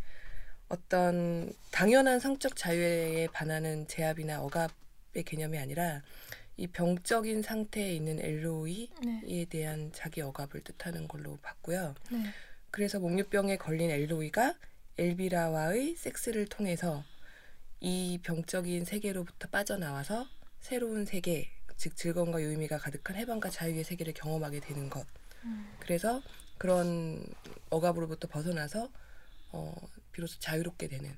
[0.70, 6.02] 어떤 당연한 성적 자유에 반하는 제압이나 억압의 개념이 아니라
[6.58, 9.46] 이 병적인 상태에 있는 엘로이에 네.
[9.48, 11.94] 대한 자기 억압을 뜻하는 걸로 봤고요.
[12.12, 12.24] 네.
[12.72, 14.56] 그래서 목류병에 걸린 엘로이가
[14.98, 17.04] 엘비라와의 섹스를 통해서
[17.80, 20.28] 이 병적인 세계로부터 빠져나와서
[20.60, 25.06] 새로운 세계, 즉 즐거움과 유의미가 가득한 해방과 자유의 세계를 경험하게 되는 것.
[25.80, 26.24] 그래서
[26.58, 27.24] 그런
[27.70, 28.90] 억압으로부터 벗어나서
[29.52, 29.76] 어,
[30.12, 31.16] 비로소 자유롭게 되는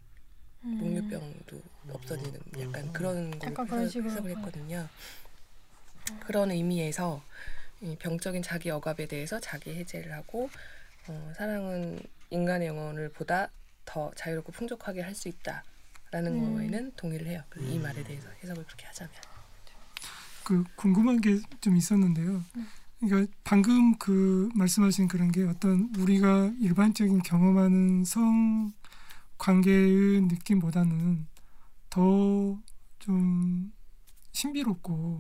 [0.65, 0.78] 음.
[0.82, 1.62] 목류병도
[1.93, 4.32] 없어지는 약간 그런 걸 약간 그런 해석, 식으로 해석을.
[4.32, 4.89] 했거든요.
[6.19, 7.22] 그런 의미에서
[7.82, 10.50] 이 병적인 자기 억압에 대해서 자기 해제를 하고
[11.08, 13.50] 어, 사랑은 인간의 영혼을 보다
[13.86, 15.63] 더 자유롭고 풍족하게 할 수 있다라는
[16.34, 16.54] 음.
[16.56, 17.43] 거에는 동의를 해요.
[17.50, 19.13] 그이 말에 대해서 해석을 그렇게 하자면.
[20.43, 22.43] 그 궁금한 게 좀 있었는데요.
[23.00, 28.74] 그러니까 방금 그 말씀하신 그런 게 어떤 우리가 일반적인 경험하는 성
[29.38, 31.28] 관계의 느낌보다는
[31.89, 32.58] 더
[33.00, 33.72] 좀
[34.34, 35.17] 신비롭고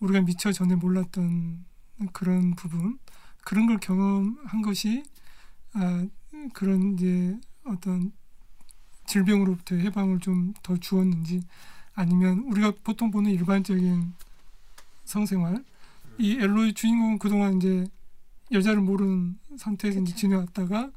[0.00, 1.64] 우리가 미처 전에 몰랐던
[2.12, 2.98] 그런 부분
[3.44, 5.02] 그런 걸 경험한 것이
[5.72, 6.06] 아
[6.52, 8.12] 그런 이제 어떤
[9.06, 11.42] 질병으로부터 해방을 좀 더 주었는지
[11.94, 14.12] 아니면 우리가 보통 보는 일반적인
[15.04, 15.64] 성생활
[16.18, 17.86] 이 엘로의 주인공은 그동안 이제
[18.52, 20.90] 여자를 모르는 상태에서 이제 지내왔다가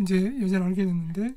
[0.00, 1.34] 이제 여자를 알게 됐는데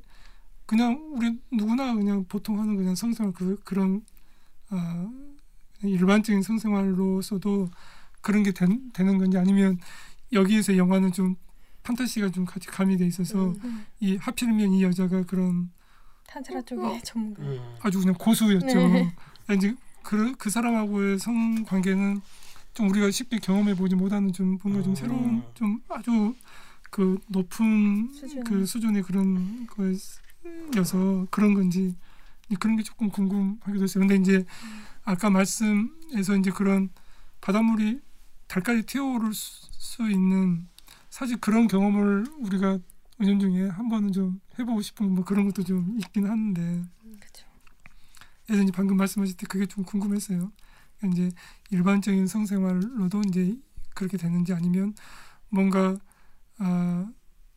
[0.64, 4.04] 그냥 우리 누구나 그냥 보통 하는 그냥 성생활 그 그런
[4.70, 5.10] 아
[5.82, 7.70] 일반적인 성생활로서도
[8.20, 9.78] 그런 게 된, 되는 건지 아니면
[10.32, 11.36] 여기에서 영화는 좀
[11.82, 13.86] 판타지가 좀 같이 가미돼 있어서 음.
[14.00, 15.70] 이 하필이면 이 여자가 그런
[16.26, 17.42] 탄트라 쪽의 전문가.
[17.42, 17.76] 음.
[17.80, 18.66] 아주 그냥 고수였죠.
[18.66, 19.14] 네.
[19.54, 22.20] 이제 그, 그 사람하고의 성 관계는
[22.74, 24.94] 좀 우리가 쉽게 경험해 보지 못하는 좀 뭔가 좀 음.
[24.94, 26.34] 새로운 좀 아주
[26.90, 28.44] 그 높은 수준.
[28.44, 31.94] 그 수준의 그런 거여서 그런 건지
[32.60, 34.06] 그런 게 조금 궁금하기도 했어요.
[34.06, 34.44] 근데 이제
[35.06, 36.90] 아까 말씀에서 이제 그런
[37.40, 38.00] 바닷물이
[38.48, 40.68] 달까지 튀어오를 수, 수 있는
[41.08, 42.78] 사실 그런 경험을 우리가
[43.20, 46.84] 은연 중에 한 번은 좀 해보고 싶은 뭐 그런 것도 좀 있긴 하는데
[47.20, 47.46] 그렇죠.
[48.50, 50.52] 이제 방금 말씀하실 때 그게 좀 궁금했어요.
[50.98, 51.36] 그러니까 이제
[51.70, 53.56] 일반적인 성생활로도 이제
[53.94, 54.94] 그렇게 되는지 아니면
[55.48, 55.96] 뭔가
[56.58, 57.08] 아,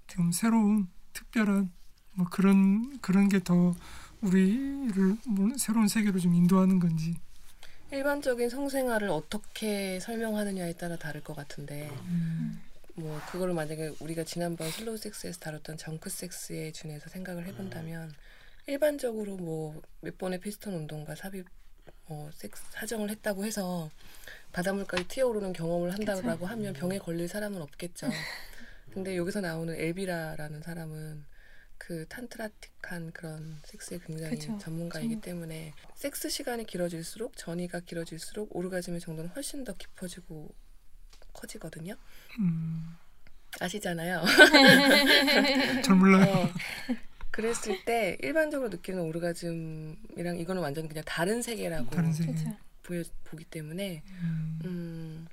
[0.07, 1.71] 좀 새로운 특별한
[2.13, 3.73] 뭐 그런 그런 게 더
[4.21, 7.15] 우리를 뭐 새로운 세계로 좀 인도하는 건지.
[7.91, 12.61] 일반적인 성생활을 어떻게 설명하느냐에 따라 다를 것 같은데 음,
[12.95, 18.13] 뭐 그거를 만약에 우리가 지난번 slow 섹스에서 다뤘던 junk 섹스에 준해서 생각을 해본다면
[18.67, 21.45] 일반적으로 뭐 몇 번의 피스톤 운동과 삽입
[22.07, 23.89] 뭐 섹스 사정을 했다고 해서
[24.51, 28.07] 바닷물까지 튀어오르는 경험을 한다고 하면 병에 걸릴 사람은 없겠죠.
[28.93, 31.23] 근데 여기서 나오는 엘비라라는 사람은
[31.79, 34.55] 그 탄트라틱한 그런 섹스에 굉장히 그쵸.
[34.59, 40.53] 전문가이기 전- 때문에 섹스 시간이 길어질수록 전이가 길어질수록 오르가즘의 정도는 훨씬 더 깊어지고
[41.33, 41.95] 커지거든요.
[42.39, 42.95] 음,
[43.59, 44.23] 아시잖아요.
[45.83, 46.25] 잘 몰라요.
[46.31, 46.49] 어,
[47.31, 52.33] 그랬을 때 일반적으로 느끼는 오르가즘이랑 이거는 완전 그냥 다른 세계라고 다른 세계.
[52.83, 55.27] 보여 보기 때문에 음, 음,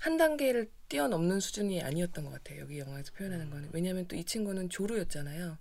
[0.00, 2.60] 한 단계를 뛰어넘는 수준이 아니었던 것 같아요.
[2.60, 5.58] 여기 영화에서 표현하는 거는 왜냐하면 또 이 친구는 조루였잖아요.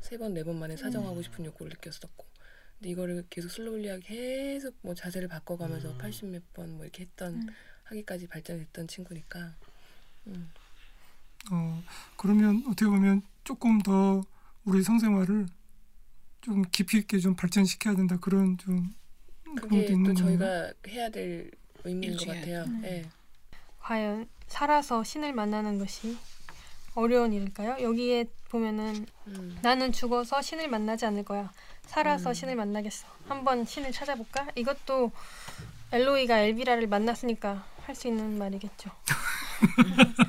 [0.00, 2.26] 세 번 네 번 만에 사정하고 싶은 욕구를 느꼈었고,
[2.78, 7.46] 근데 이거를 계속 슬로울리하게 계속 뭐 자세를 바꿔가면서 80몇번 뭐 이렇게 했던 음.
[7.84, 9.54] 하기까지 발전했던 친구니까.
[10.28, 10.50] 음.
[11.52, 11.82] 어
[12.16, 14.22] 그러면 어떻게 보면 조금 더
[14.64, 15.46] 우리 성생활을
[16.40, 18.92] 좀 깊이 있게 좀 발전시켜야 된다 그런 좀
[19.44, 20.14] 그런 그게 또 건가요?
[20.14, 21.50] 저희가 해야 될
[21.84, 22.26] 의미인 것.
[22.26, 22.64] 같아요.
[22.64, 22.82] 음.
[22.84, 23.04] 예.
[23.80, 26.16] 과연 살아서 신을 만나는 것이
[26.96, 27.76] 어려운 일일까요?
[27.80, 29.56] 여기에 보면은 음.
[29.62, 31.52] 나는 죽어서 신을 만나지 않을 거야.
[31.86, 32.34] 살아서 음.
[32.34, 33.06] 신을 만나겠어.
[33.28, 34.48] 한번 신을 찾아볼까?
[34.56, 35.12] 이것도
[35.92, 38.90] 엘로이가 엘비라를 만났으니까 할 수 있는 말이겠죠.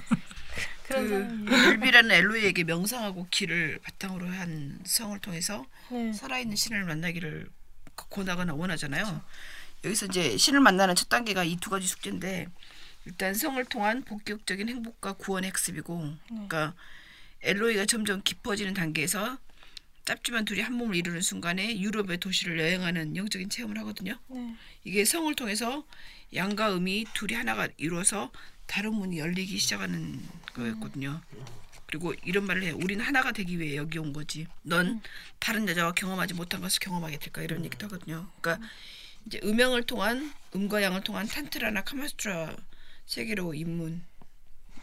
[0.88, 1.54] 그런 그.
[1.70, 6.14] 엘비라는 엘로이에게 명상하고 길을 바탕으로 한 성을 통해서 네.
[6.14, 7.50] 살아있는 신을 만나기를
[7.96, 9.22] 권하거나 원하잖아요.
[9.84, 12.48] 여기서 이제 신을 만나는 첫 단계가 이 두 가지 숙제인데
[13.08, 16.76] 일단 성을 통한 본격적인 행복과 구원의 학습이고 그러니까
[17.42, 19.38] 엘로이가 점점 깊어지는 단계에서
[20.04, 24.20] 짧지만 둘이 한 몸을 이루는 순간에 유럽의 도시를 여행하는 영적인 체험을 하거든요.
[24.28, 24.56] 네.
[24.84, 25.86] 이게 성을 통해서
[26.36, 28.30] 양과 음이 둘이 하나가 이루어서
[28.66, 30.22] 다른 문이 열리기 시작하는
[30.54, 31.22] 거였거든요.
[31.86, 32.78] 그리고 이런 말을 해요.
[32.82, 34.48] 우리는 하나가 되기 위해 여기 온 거지.
[34.64, 35.02] 넌
[35.40, 38.30] 다른 여자와 경험하지 못한 것을 경험하게 될까 이런 얘기도 하거든요.
[38.42, 38.68] 그러니까
[39.26, 42.56] 이제 음영을 통한 음과 양을 통한 탄트라나 카마스트라
[43.08, 44.04] 세계로 입문.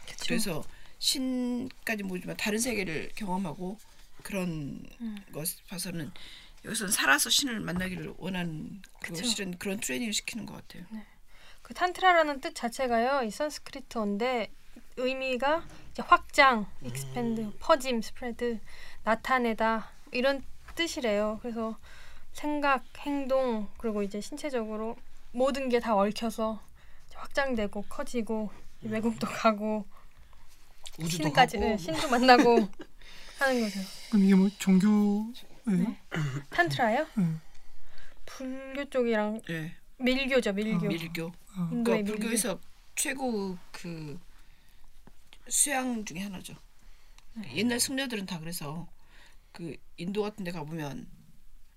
[0.05, 0.25] 그쵸.
[0.27, 0.63] 그래서
[0.99, 3.77] 신까지 모지만 다른 세계를 경험하고
[4.23, 4.85] 그런
[5.31, 6.11] 것 봐서는
[6.65, 9.15] 여기서는 살아서 신을 만나기를 원하는 그.
[9.15, 10.83] 실은 그런 트레이닝을 시키는 것 같아요.
[11.61, 13.23] 그 탄트라라는 뜻 자체가요.
[13.23, 14.51] 이 산스크리트어인데
[14.97, 15.65] 의미가
[15.99, 18.59] 확장, expand, 퍼짐, spread,
[19.03, 20.43] 나타내다 이런
[20.75, 21.39] 뜻이래요.
[21.41, 21.77] 그래서
[22.33, 24.97] 생각, 행동 그리고 이제 신체적으로
[25.31, 26.61] 모든 게 다 얽혀서
[27.15, 28.51] 확장되고 커지고
[28.81, 29.85] 외국도 가고
[30.99, 32.69] 우주도 신까지 네, 신도 만나고
[33.39, 33.79] 하는 거죠.
[34.09, 35.33] 그럼 이게 뭐 종교예요?
[35.65, 35.99] 네.
[36.49, 37.07] 탄트라요?
[37.17, 37.25] 네.
[38.25, 40.87] 불교 쪽이랑 예, 밀교죠, 밀교.
[40.87, 41.31] 밀교.
[41.55, 42.11] 아, 인도의 그러니까 밀교.
[42.19, 42.59] 불교에서
[42.95, 44.19] 최고 그
[45.47, 46.55] 수양 중에 하나죠.
[47.53, 48.87] 옛날 승려들은 다 그래서
[49.51, 51.07] 그 인도 같은 데 가보면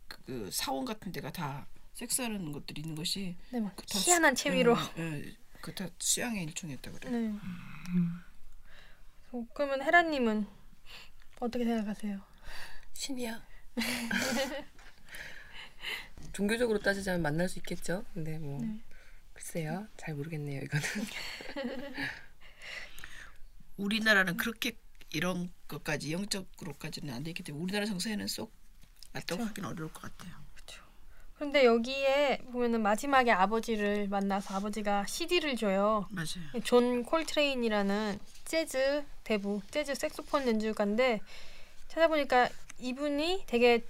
[0.06, 1.66] 그, 그 사원 같은 데가 다
[2.02, 4.76] 섹스하는 것들이 있는 것이 네, 막 그다 희한한 수- 체위로.
[4.98, 7.10] 예, 예, 그다 수양의 일종이었다 그래.
[7.10, 7.34] 네.
[9.32, 10.46] 어, 그러면 헤라님은
[11.40, 12.20] 어떻게 생각하세요?
[12.94, 13.44] 신이야.
[16.32, 18.04] 종교적으로 따지자면 만날 수 있겠죠.
[18.14, 18.80] 근데 뭐 네.
[19.32, 20.62] 글쎄요, 잘 모르겠네요.
[20.62, 20.86] 이거는
[23.76, 24.76] 우리나라는 그렇게
[25.10, 28.52] 이런 것까지 영적으로까지는 안 되기 때문에 우리나라 정서에는 쏙
[29.12, 30.32] 맞다고 하기는 어려울 것 같아요.
[31.38, 36.06] 근데 여기에 보면은 마지막에 아버지를 만나서 아버지가 CD를 줘요.
[36.10, 36.62] 맞아요.
[36.64, 41.20] 존 콜트레인이라는 재즈 대부 재즈 색소폰 연주가인데
[41.88, 42.48] 찾아보니까
[42.80, 43.84] 이분이 되게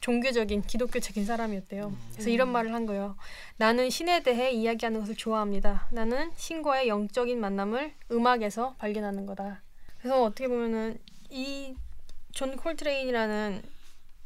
[0.00, 1.92] 종교적인 기독교적인 사람이었대요.
[2.12, 3.16] 그래서 이런 말을 한 거예요.
[3.56, 5.88] 나는 신에 대해 이야기하는 것을 좋아합니다.
[5.92, 9.62] 나는 신과의 영적인 만남을 음악에서 발견하는 거다.
[9.98, 10.98] 그래서 어떻게 보면은
[11.30, 11.74] 이
[12.32, 13.62] 존 콜트레인이라는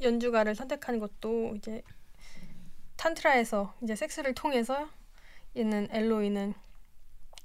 [0.01, 1.83] 연주가를 선택하는 것도 이제
[2.97, 4.89] 탄트라에서 이제 섹스를 통해서
[5.57, 6.55] 얘는 엘로이는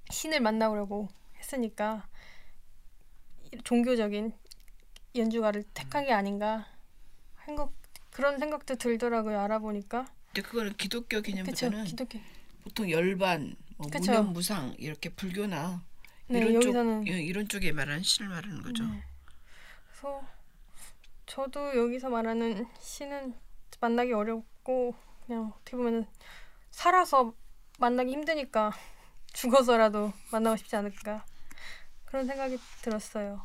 [0.09, 2.07] 신을 만나보려고 했으니까
[3.63, 4.33] 종교적인
[5.15, 6.67] 연주가를 택한 게 아닌가
[7.35, 7.71] 한 것
[8.11, 12.19] 그런 생각도 들더라고요 알아보니까 근데 그거는 기독교 그쵸 개념보다는 기독교
[12.63, 14.11] 보통 열반, 뭐 그쵸.
[14.11, 15.83] 무념 무상 이렇게 불교나
[16.27, 18.85] 네 이런 여기서는 쪽 예, 이런 쪽에 말하는 신을 말하는 거죠.
[18.85, 19.03] 네.
[19.89, 20.21] 그래서
[21.25, 23.33] 저도 여기서 말하는 신은
[23.79, 24.93] 만나기 어렵고
[25.31, 26.05] 그냥 어떻게 보면은
[26.71, 27.33] 살아서
[27.79, 28.73] 만나기 힘드니까
[29.31, 31.25] 죽어서라도 만나고 싶지 않을까
[32.03, 33.41] 그런 생각이 들었어요.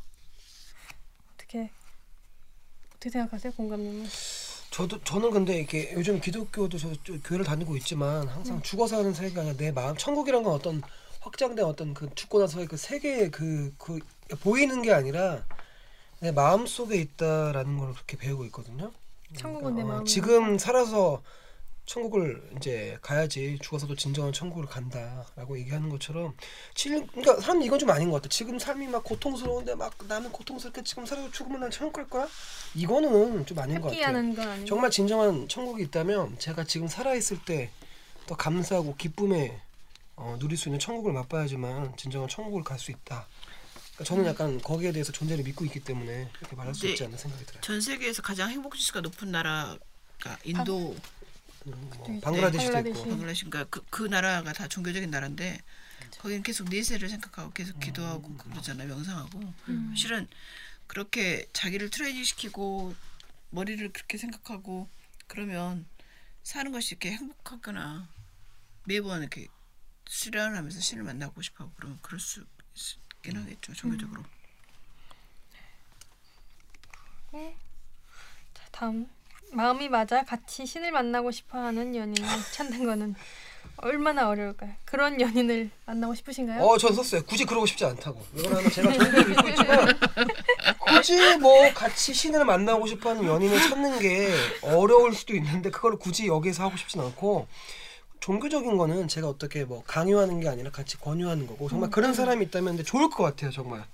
[1.32, 1.70] 어떻게
[2.90, 4.04] 어떻게 생각하세요, 공감님은?
[4.72, 9.42] 저도 저는 근데 이게 요즘 기독교도 저, 저 교회를 다니고 있지만 항상 죽어서 하는 세계가
[9.42, 10.82] 아니라 내 마음 천국이란 건 어떤
[11.20, 14.00] 확장된 어떤 그 죽고 나서의 그 세계의 그, 그
[14.40, 15.46] 보이는 게 아니라
[16.18, 18.90] 내 마음 속에 있다라는 걸 그렇게 배우고 있거든요.
[19.36, 21.22] 천국은 내 어, 마음에 지금 살아서
[21.86, 26.34] 천국을 이제 가야지 죽어서도 진정한 천국을 간다라고 얘기하는 것처럼
[26.74, 28.28] 지금 그러니까 사람 이건 좀 아닌 것 같아.
[28.28, 32.28] 지금 삶이 막 고통스러운데 막 나는 고통스럽게 지금 살아서 죽으면 난 천국 갈 거야?
[32.74, 33.88] 이거는 좀 아닌 것
[34.48, 37.70] 아니고 정말 진정한 천국이 있다면 제가 지금 살아 있을 때
[38.26, 39.60] 더 감사하고 기쁨에
[40.16, 43.26] 어, 누릴 수 있는 천국을 맛봐야지만 진정한 천국을 갈 수 있다.
[43.94, 44.28] 그러니까 저는 음.
[44.28, 46.92] 약간 거기에 대해서 존재를 믿고 있기 때문에 그렇게 말할 수 네.
[46.92, 47.60] 있지 않나 생각이 들어요.
[47.62, 49.78] 전 세계에서 가장 행복 지수가 높은 나라가
[50.44, 51.00] 인도, 음,
[51.70, 53.00] 뭐 네, 방글라데시도 방글라데시.
[53.00, 55.60] 있고 방글라데시인가 그, 그 나라가 다 종교적인 나라인데
[56.18, 58.88] 거기는 계속 내세를 생각하고 계속 기도하고 그러잖아요.
[58.88, 59.40] 명상하고.
[59.96, 60.28] 실은
[60.86, 62.94] 그렇게 자기를 트레이닝 시키고
[63.50, 64.88] 머리를 그렇게 생각하고
[65.26, 65.86] 그러면
[66.42, 68.08] 사는 것이 이렇게 행복하거나
[68.84, 69.48] 매번 이렇게
[70.06, 72.44] 수련을 하면서 신을 만나고 싶어하고 그러면 그럴 수
[73.16, 74.22] 있긴 하겠죠 종교적으로.
[78.54, 79.08] 자, 다음
[79.52, 83.14] 마음이 맞아 같이 신을 만나고 싶어하는 연인을 찾는 거는
[83.78, 84.72] 얼마나 어려울까요?
[84.84, 86.62] 그런 연인을 만나고 싶으신가요?
[86.62, 87.22] 어, 전 썼어요.
[87.24, 88.22] 굳이 그러고 싶지 않다고.
[88.32, 89.98] 왜냐하면 제가 종교를 믿고 있지만
[90.80, 94.30] 굳이 뭐 같이 신을 만나고 싶어하는 연인을 찾는 게
[94.62, 97.46] 어려울 수도 있는데 그걸 굳이 여기서 하고 싶진 않고
[98.20, 102.82] 종교적인 거는 제가 어떻게 뭐 강요하는 게 아니라 같이 권유하는 거고 정말 그런 사람이 있다면
[102.82, 103.84] 좋을 것 같아요, 정말.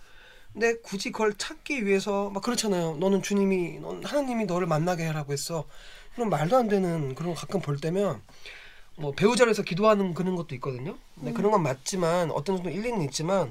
[0.52, 2.96] 근데 굳이 그걸 찾기 위해서 막 그렇잖아요.
[2.96, 5.64] 너는 주님이, 넌 하나님이 너를 만나게 하라고 했어.
[6.14, 8.20] 그런 말도 안 되는 그런 거 가끔 볼 때면
[8.96, 10.96] 뭐 배우자를 해서 기도하는 그런 것도 있거든요.
[11.14, 13.50] 근데 그런 건 맞지만 어떤 정도 일리는 있지만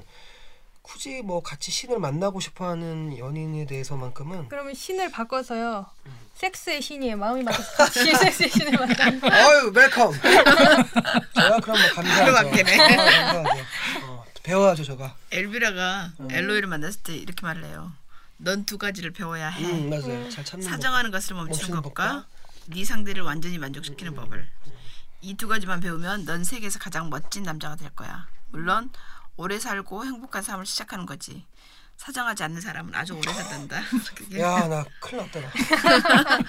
[0.82, 5.86] 굳이 뭐 같이 신을 만나고 싶어하는 연인에 대해서만큼은 그러면 신을 바꿔서요.
[6.34, 7.16] 섹스의 신이에요.
[7.16, 9.28] 마음이 맞아서 같이 섹스의 신을 만나는 거.
[9.30, 10.12] 아유 welcome.
[11.34, 12.48] 제가 그럼 뭐 감사하죠.
[12.48, 13.60] 어, 감사하죠.
[14.06, 15.16] 어, 배워야죠 제가.
[15.30, 17.92] 엘비라가 엘로이를 만났을 때 이렇게 말을 해요.
[18.38, 19.64] 넌 두 가지를 배워야 해.
[19.64, 20.28] 음 맞아요.
[20.30, 20.72] 잘 참는 거.
[20.72, 22.26] 사정하는 것을 멈추는 법과
[22.66, 24.48] 네 상대를 완전히 만족시키는 법을
[25.20, 28.26] 이 두 가지만 배우면 넌 세계에서 가장 멋진 남자가 될 거야.
[28.50, 28.90] 물론
[29.36, 31.46] 오래 살고 행복한 삶을 시작하는 거지.
[31.96, 33.80] 사정하지 않는 사람은 아주 오래 산단다.
[34.16, 35.52] 그게, 야나 큰일 났다 나.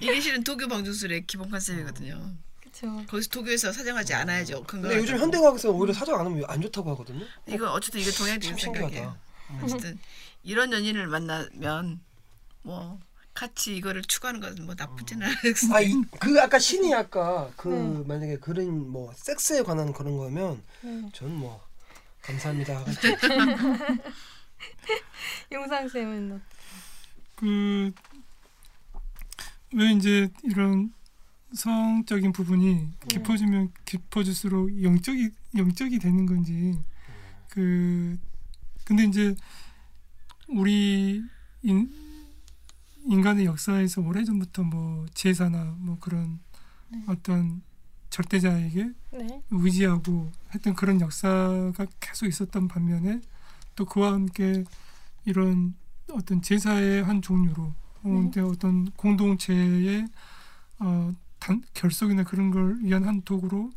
[0.00, 2.32] 이게 실은 도교 방주술의 기본 컨셉이거든요.
[2.80, 3.06] 그렇죠.
[3.06, 4.64] 거기서 도교에서 사정하지 않아야죠.
[4.64, 7.24] 근데 요즘 현대 과학에서 오히려 사정 안 하면 안 좋다고 하거든요.
[7.46, 8.56] 이건 어쨌든 이게 동양적인.
[8.56, 9.16] 생각이에요.
[9.62, 9.98] 어쨌든
[10.42, 12.00] 이런 연인을 만나면
[12.62, 13.00] 뭐
[13.34, 16.02] 같이 이거를 추구하는 것은 뭐 나쁘지는 않아요.
[16.12, 18.04] 아그 아까 신이 아까 그 네.
[18.06, 21.08] 만약에 그런 뭐 섹스에 관한 그런 거면 네.
[21.12, 21.60] 저는 뭐
[22.22, 22.84] 감사합니다.
[25.52, 26.40] 용상 쌤은 어-
[27.36, 27.92] 그왜
[29.96, 30.92] 이제 이런
[31.52, 36.78] 성적인 부분이 깊어지면 깊어질수록 영적이 영적이 되는 건지
[37.48, 38.18] 그
[38.84, 39.34] 근데 이제
[40.48, 41.22] 우리
[41.62, 41.92] 인,
[43.04, 46.40] 인간의 역사에서 오래전부터 뭐 제사나 뭐 그런
[47.06, 47.62] 어떤
[48.10, 49.42] 절대자에게 네.
[49.50, 53.20] 의지하고 했던 그런 역사가 계속 있었던 반면에
[53.74, 54.64] 또 그와 함께
[55.24, 55.74] 이런
[56.10, 57.74] 어떤 제사의 한 종류로
[58.04, 58.40] 어, 네.
[58.40, 60.06] 어떤 공동체의
[60.78, 61.12] 어,
[61.48, 63.72] 단, 결속이나 그런 걸 위한 한 도구로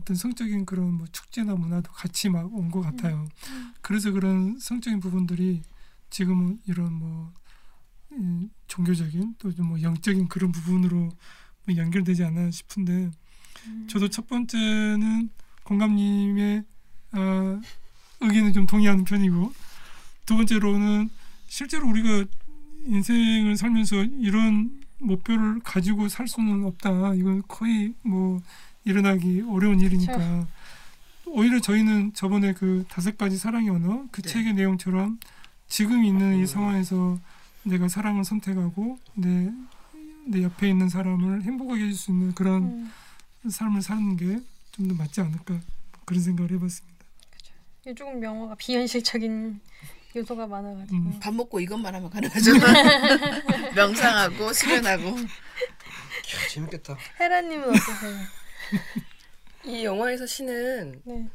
[0.00, 3.28] 어떤 성적인 그런 뭐 축제나 문화도 같이 막 온 것 같아요.
[3.80, 5.62] 그래서 그런 성적인 부분들이
[6.10, 7.32] 지금은 이런 뭐
[8.12, 10.96] 음, 종교적인 또좀뭐 영적인 그런 부분으로
[11.66, 13.10] 뭐 연결되지 않나 싶은데
[13.88, 15.30] 저도 첫 번째는
[15.62, 16.64] 공감님의
[17.12, 17.60] 어,
[18.20, 19.52] 의견에 좀 동의하는 편이고
[20.26, 21.08] 두 번째로는
[21.46, 22.24] 실제로 우리가
[22.86, 27.14] 인생을 살면서 이런 목표를 가지고 살 수는 없다.
[27.14, 28.40] 이건 거의 뭐
[28.84, 30.46] 일어나기 어려운 일이니까
[31.26, 34.28] 오히려 저희는 저번에 그 다섯 가지 사랑의 언어 그 네.
[34.28, 35.18] 책의 내용처럼
[35.68, 37.18] 지금 있는 이 상황에서
[37.64, 39.52] 내가 사랑을 선택하고 내,
[40.26, 42.92] 내 옆에 있는 사람을 행복하게 해줄 수 있는 그런 음.
[43.48, 44.40] 삶을 사는 게
[44.72, 45.60] 좀 더 맞지 않을까
[46.06, 47.04] 그런 생각을 해봤습니다.
[47.82, 49.60] 이게 조금 명화가 비현실적인
[50.14, 51.18] 요소가 많아가지고 음.
[51.20, 52.52] 밥 먹고 이것만 하면 가능하죠.
[53.74, 55.08] 명상하고 수련하고.
[55.08, 56.96] 이야, 재밌겠다.
[57.20, 58.16] 헤라님은 어떠세요?
[59.64, 61.28] 이 영화에서 신은 네.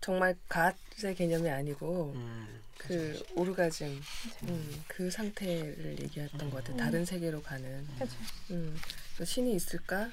[0.00, 4.00] 정말 갓의 개념이 아니고 음, 그 오르가즘
[4.44, 6.76] 음, 그 상태를 얘기했던 것 같아요.
[6.76, 7.86] 다른 세계로 가는.
[8.50, 8.78] 음,
[9.22, 10.10] 신이 있을까?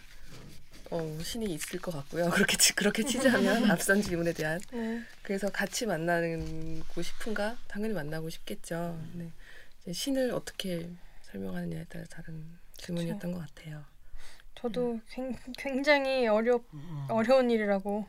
[0.91, 2.29] 어, 신이 있을 것 같고요.
[2.31, 5.01] 그렇게 치, 그렇게 치자면 앞선 질문에 대한 네.
[5.23, 7.57] 그래서 같이 만나고 싶은가?
[7.67, 8.99] 당연히 만나고 싶겠죠.
[9.13, 9.31] 네.
[9.83, 10.89] 이제 신을 어떻게
[11.23, 12.43] 설명하느냐에 따라 다른
[12.77, 13.83] 질문이었던 것 같아요.
[14.55, 17.07] 저도 굉- 굉장히 어려 음.
[17.09, 18.05] 어려운 일이라고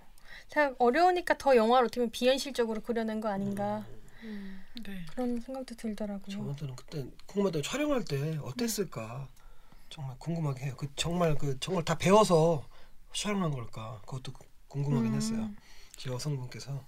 [0.48, 3.86] 생각 어려우니까 더 영화를 어떻게 보면 비현실적으로 그려낸 거 아닌가
[4.22, 5.06] 네.
[5.12, 6.36] 그런 생각도 들더라고요.
[6.36, 9.28] 저한테는 그때 궁금하다 촬영할 때 어땠을까
[9.88, 10.74] 정말 궁금하게 해요.
[10.76, 12.66] 그 정말 그 정말 다 배워서
[13.14, 15.16] 촬영한 걸까 그것도 구- 궁금하긴 음.
[15.16, 15.50] 했어요.
[15.96, 16.82] 제 여성분께서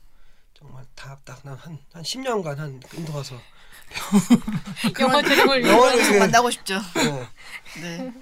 [0.55, 3.41] 정말 다딱한한 한 10년간 한 인도 가서
[5.01, 6.77] 영화 제목을 영화에서 이렇게- 만나고 싶죠.
[6.77, 7.29] 어,
[7.83, 8.13] 네.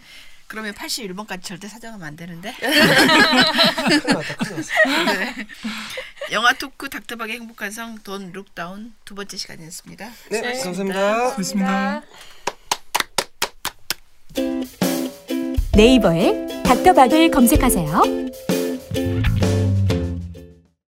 [0.49, 2.53] 그러면 81번까지 절대 사정하면 안 되는데.
[2.61, 4.71] 큰일 났다 큰일 났어.
[5.15, 5.35] 네.
[6.33, 10.11] 영화 토크 닥터박의 행복한 성 돈 룩다운 두 번째 시간이었습니다.
[10.31, 10.63] 네, 네.
[10.63, 11.31] 감사합니다.
[11.31, 12.03] 고맙습니다.
[15.75, 18.03] 네이버에 닥터박을 검색하세요.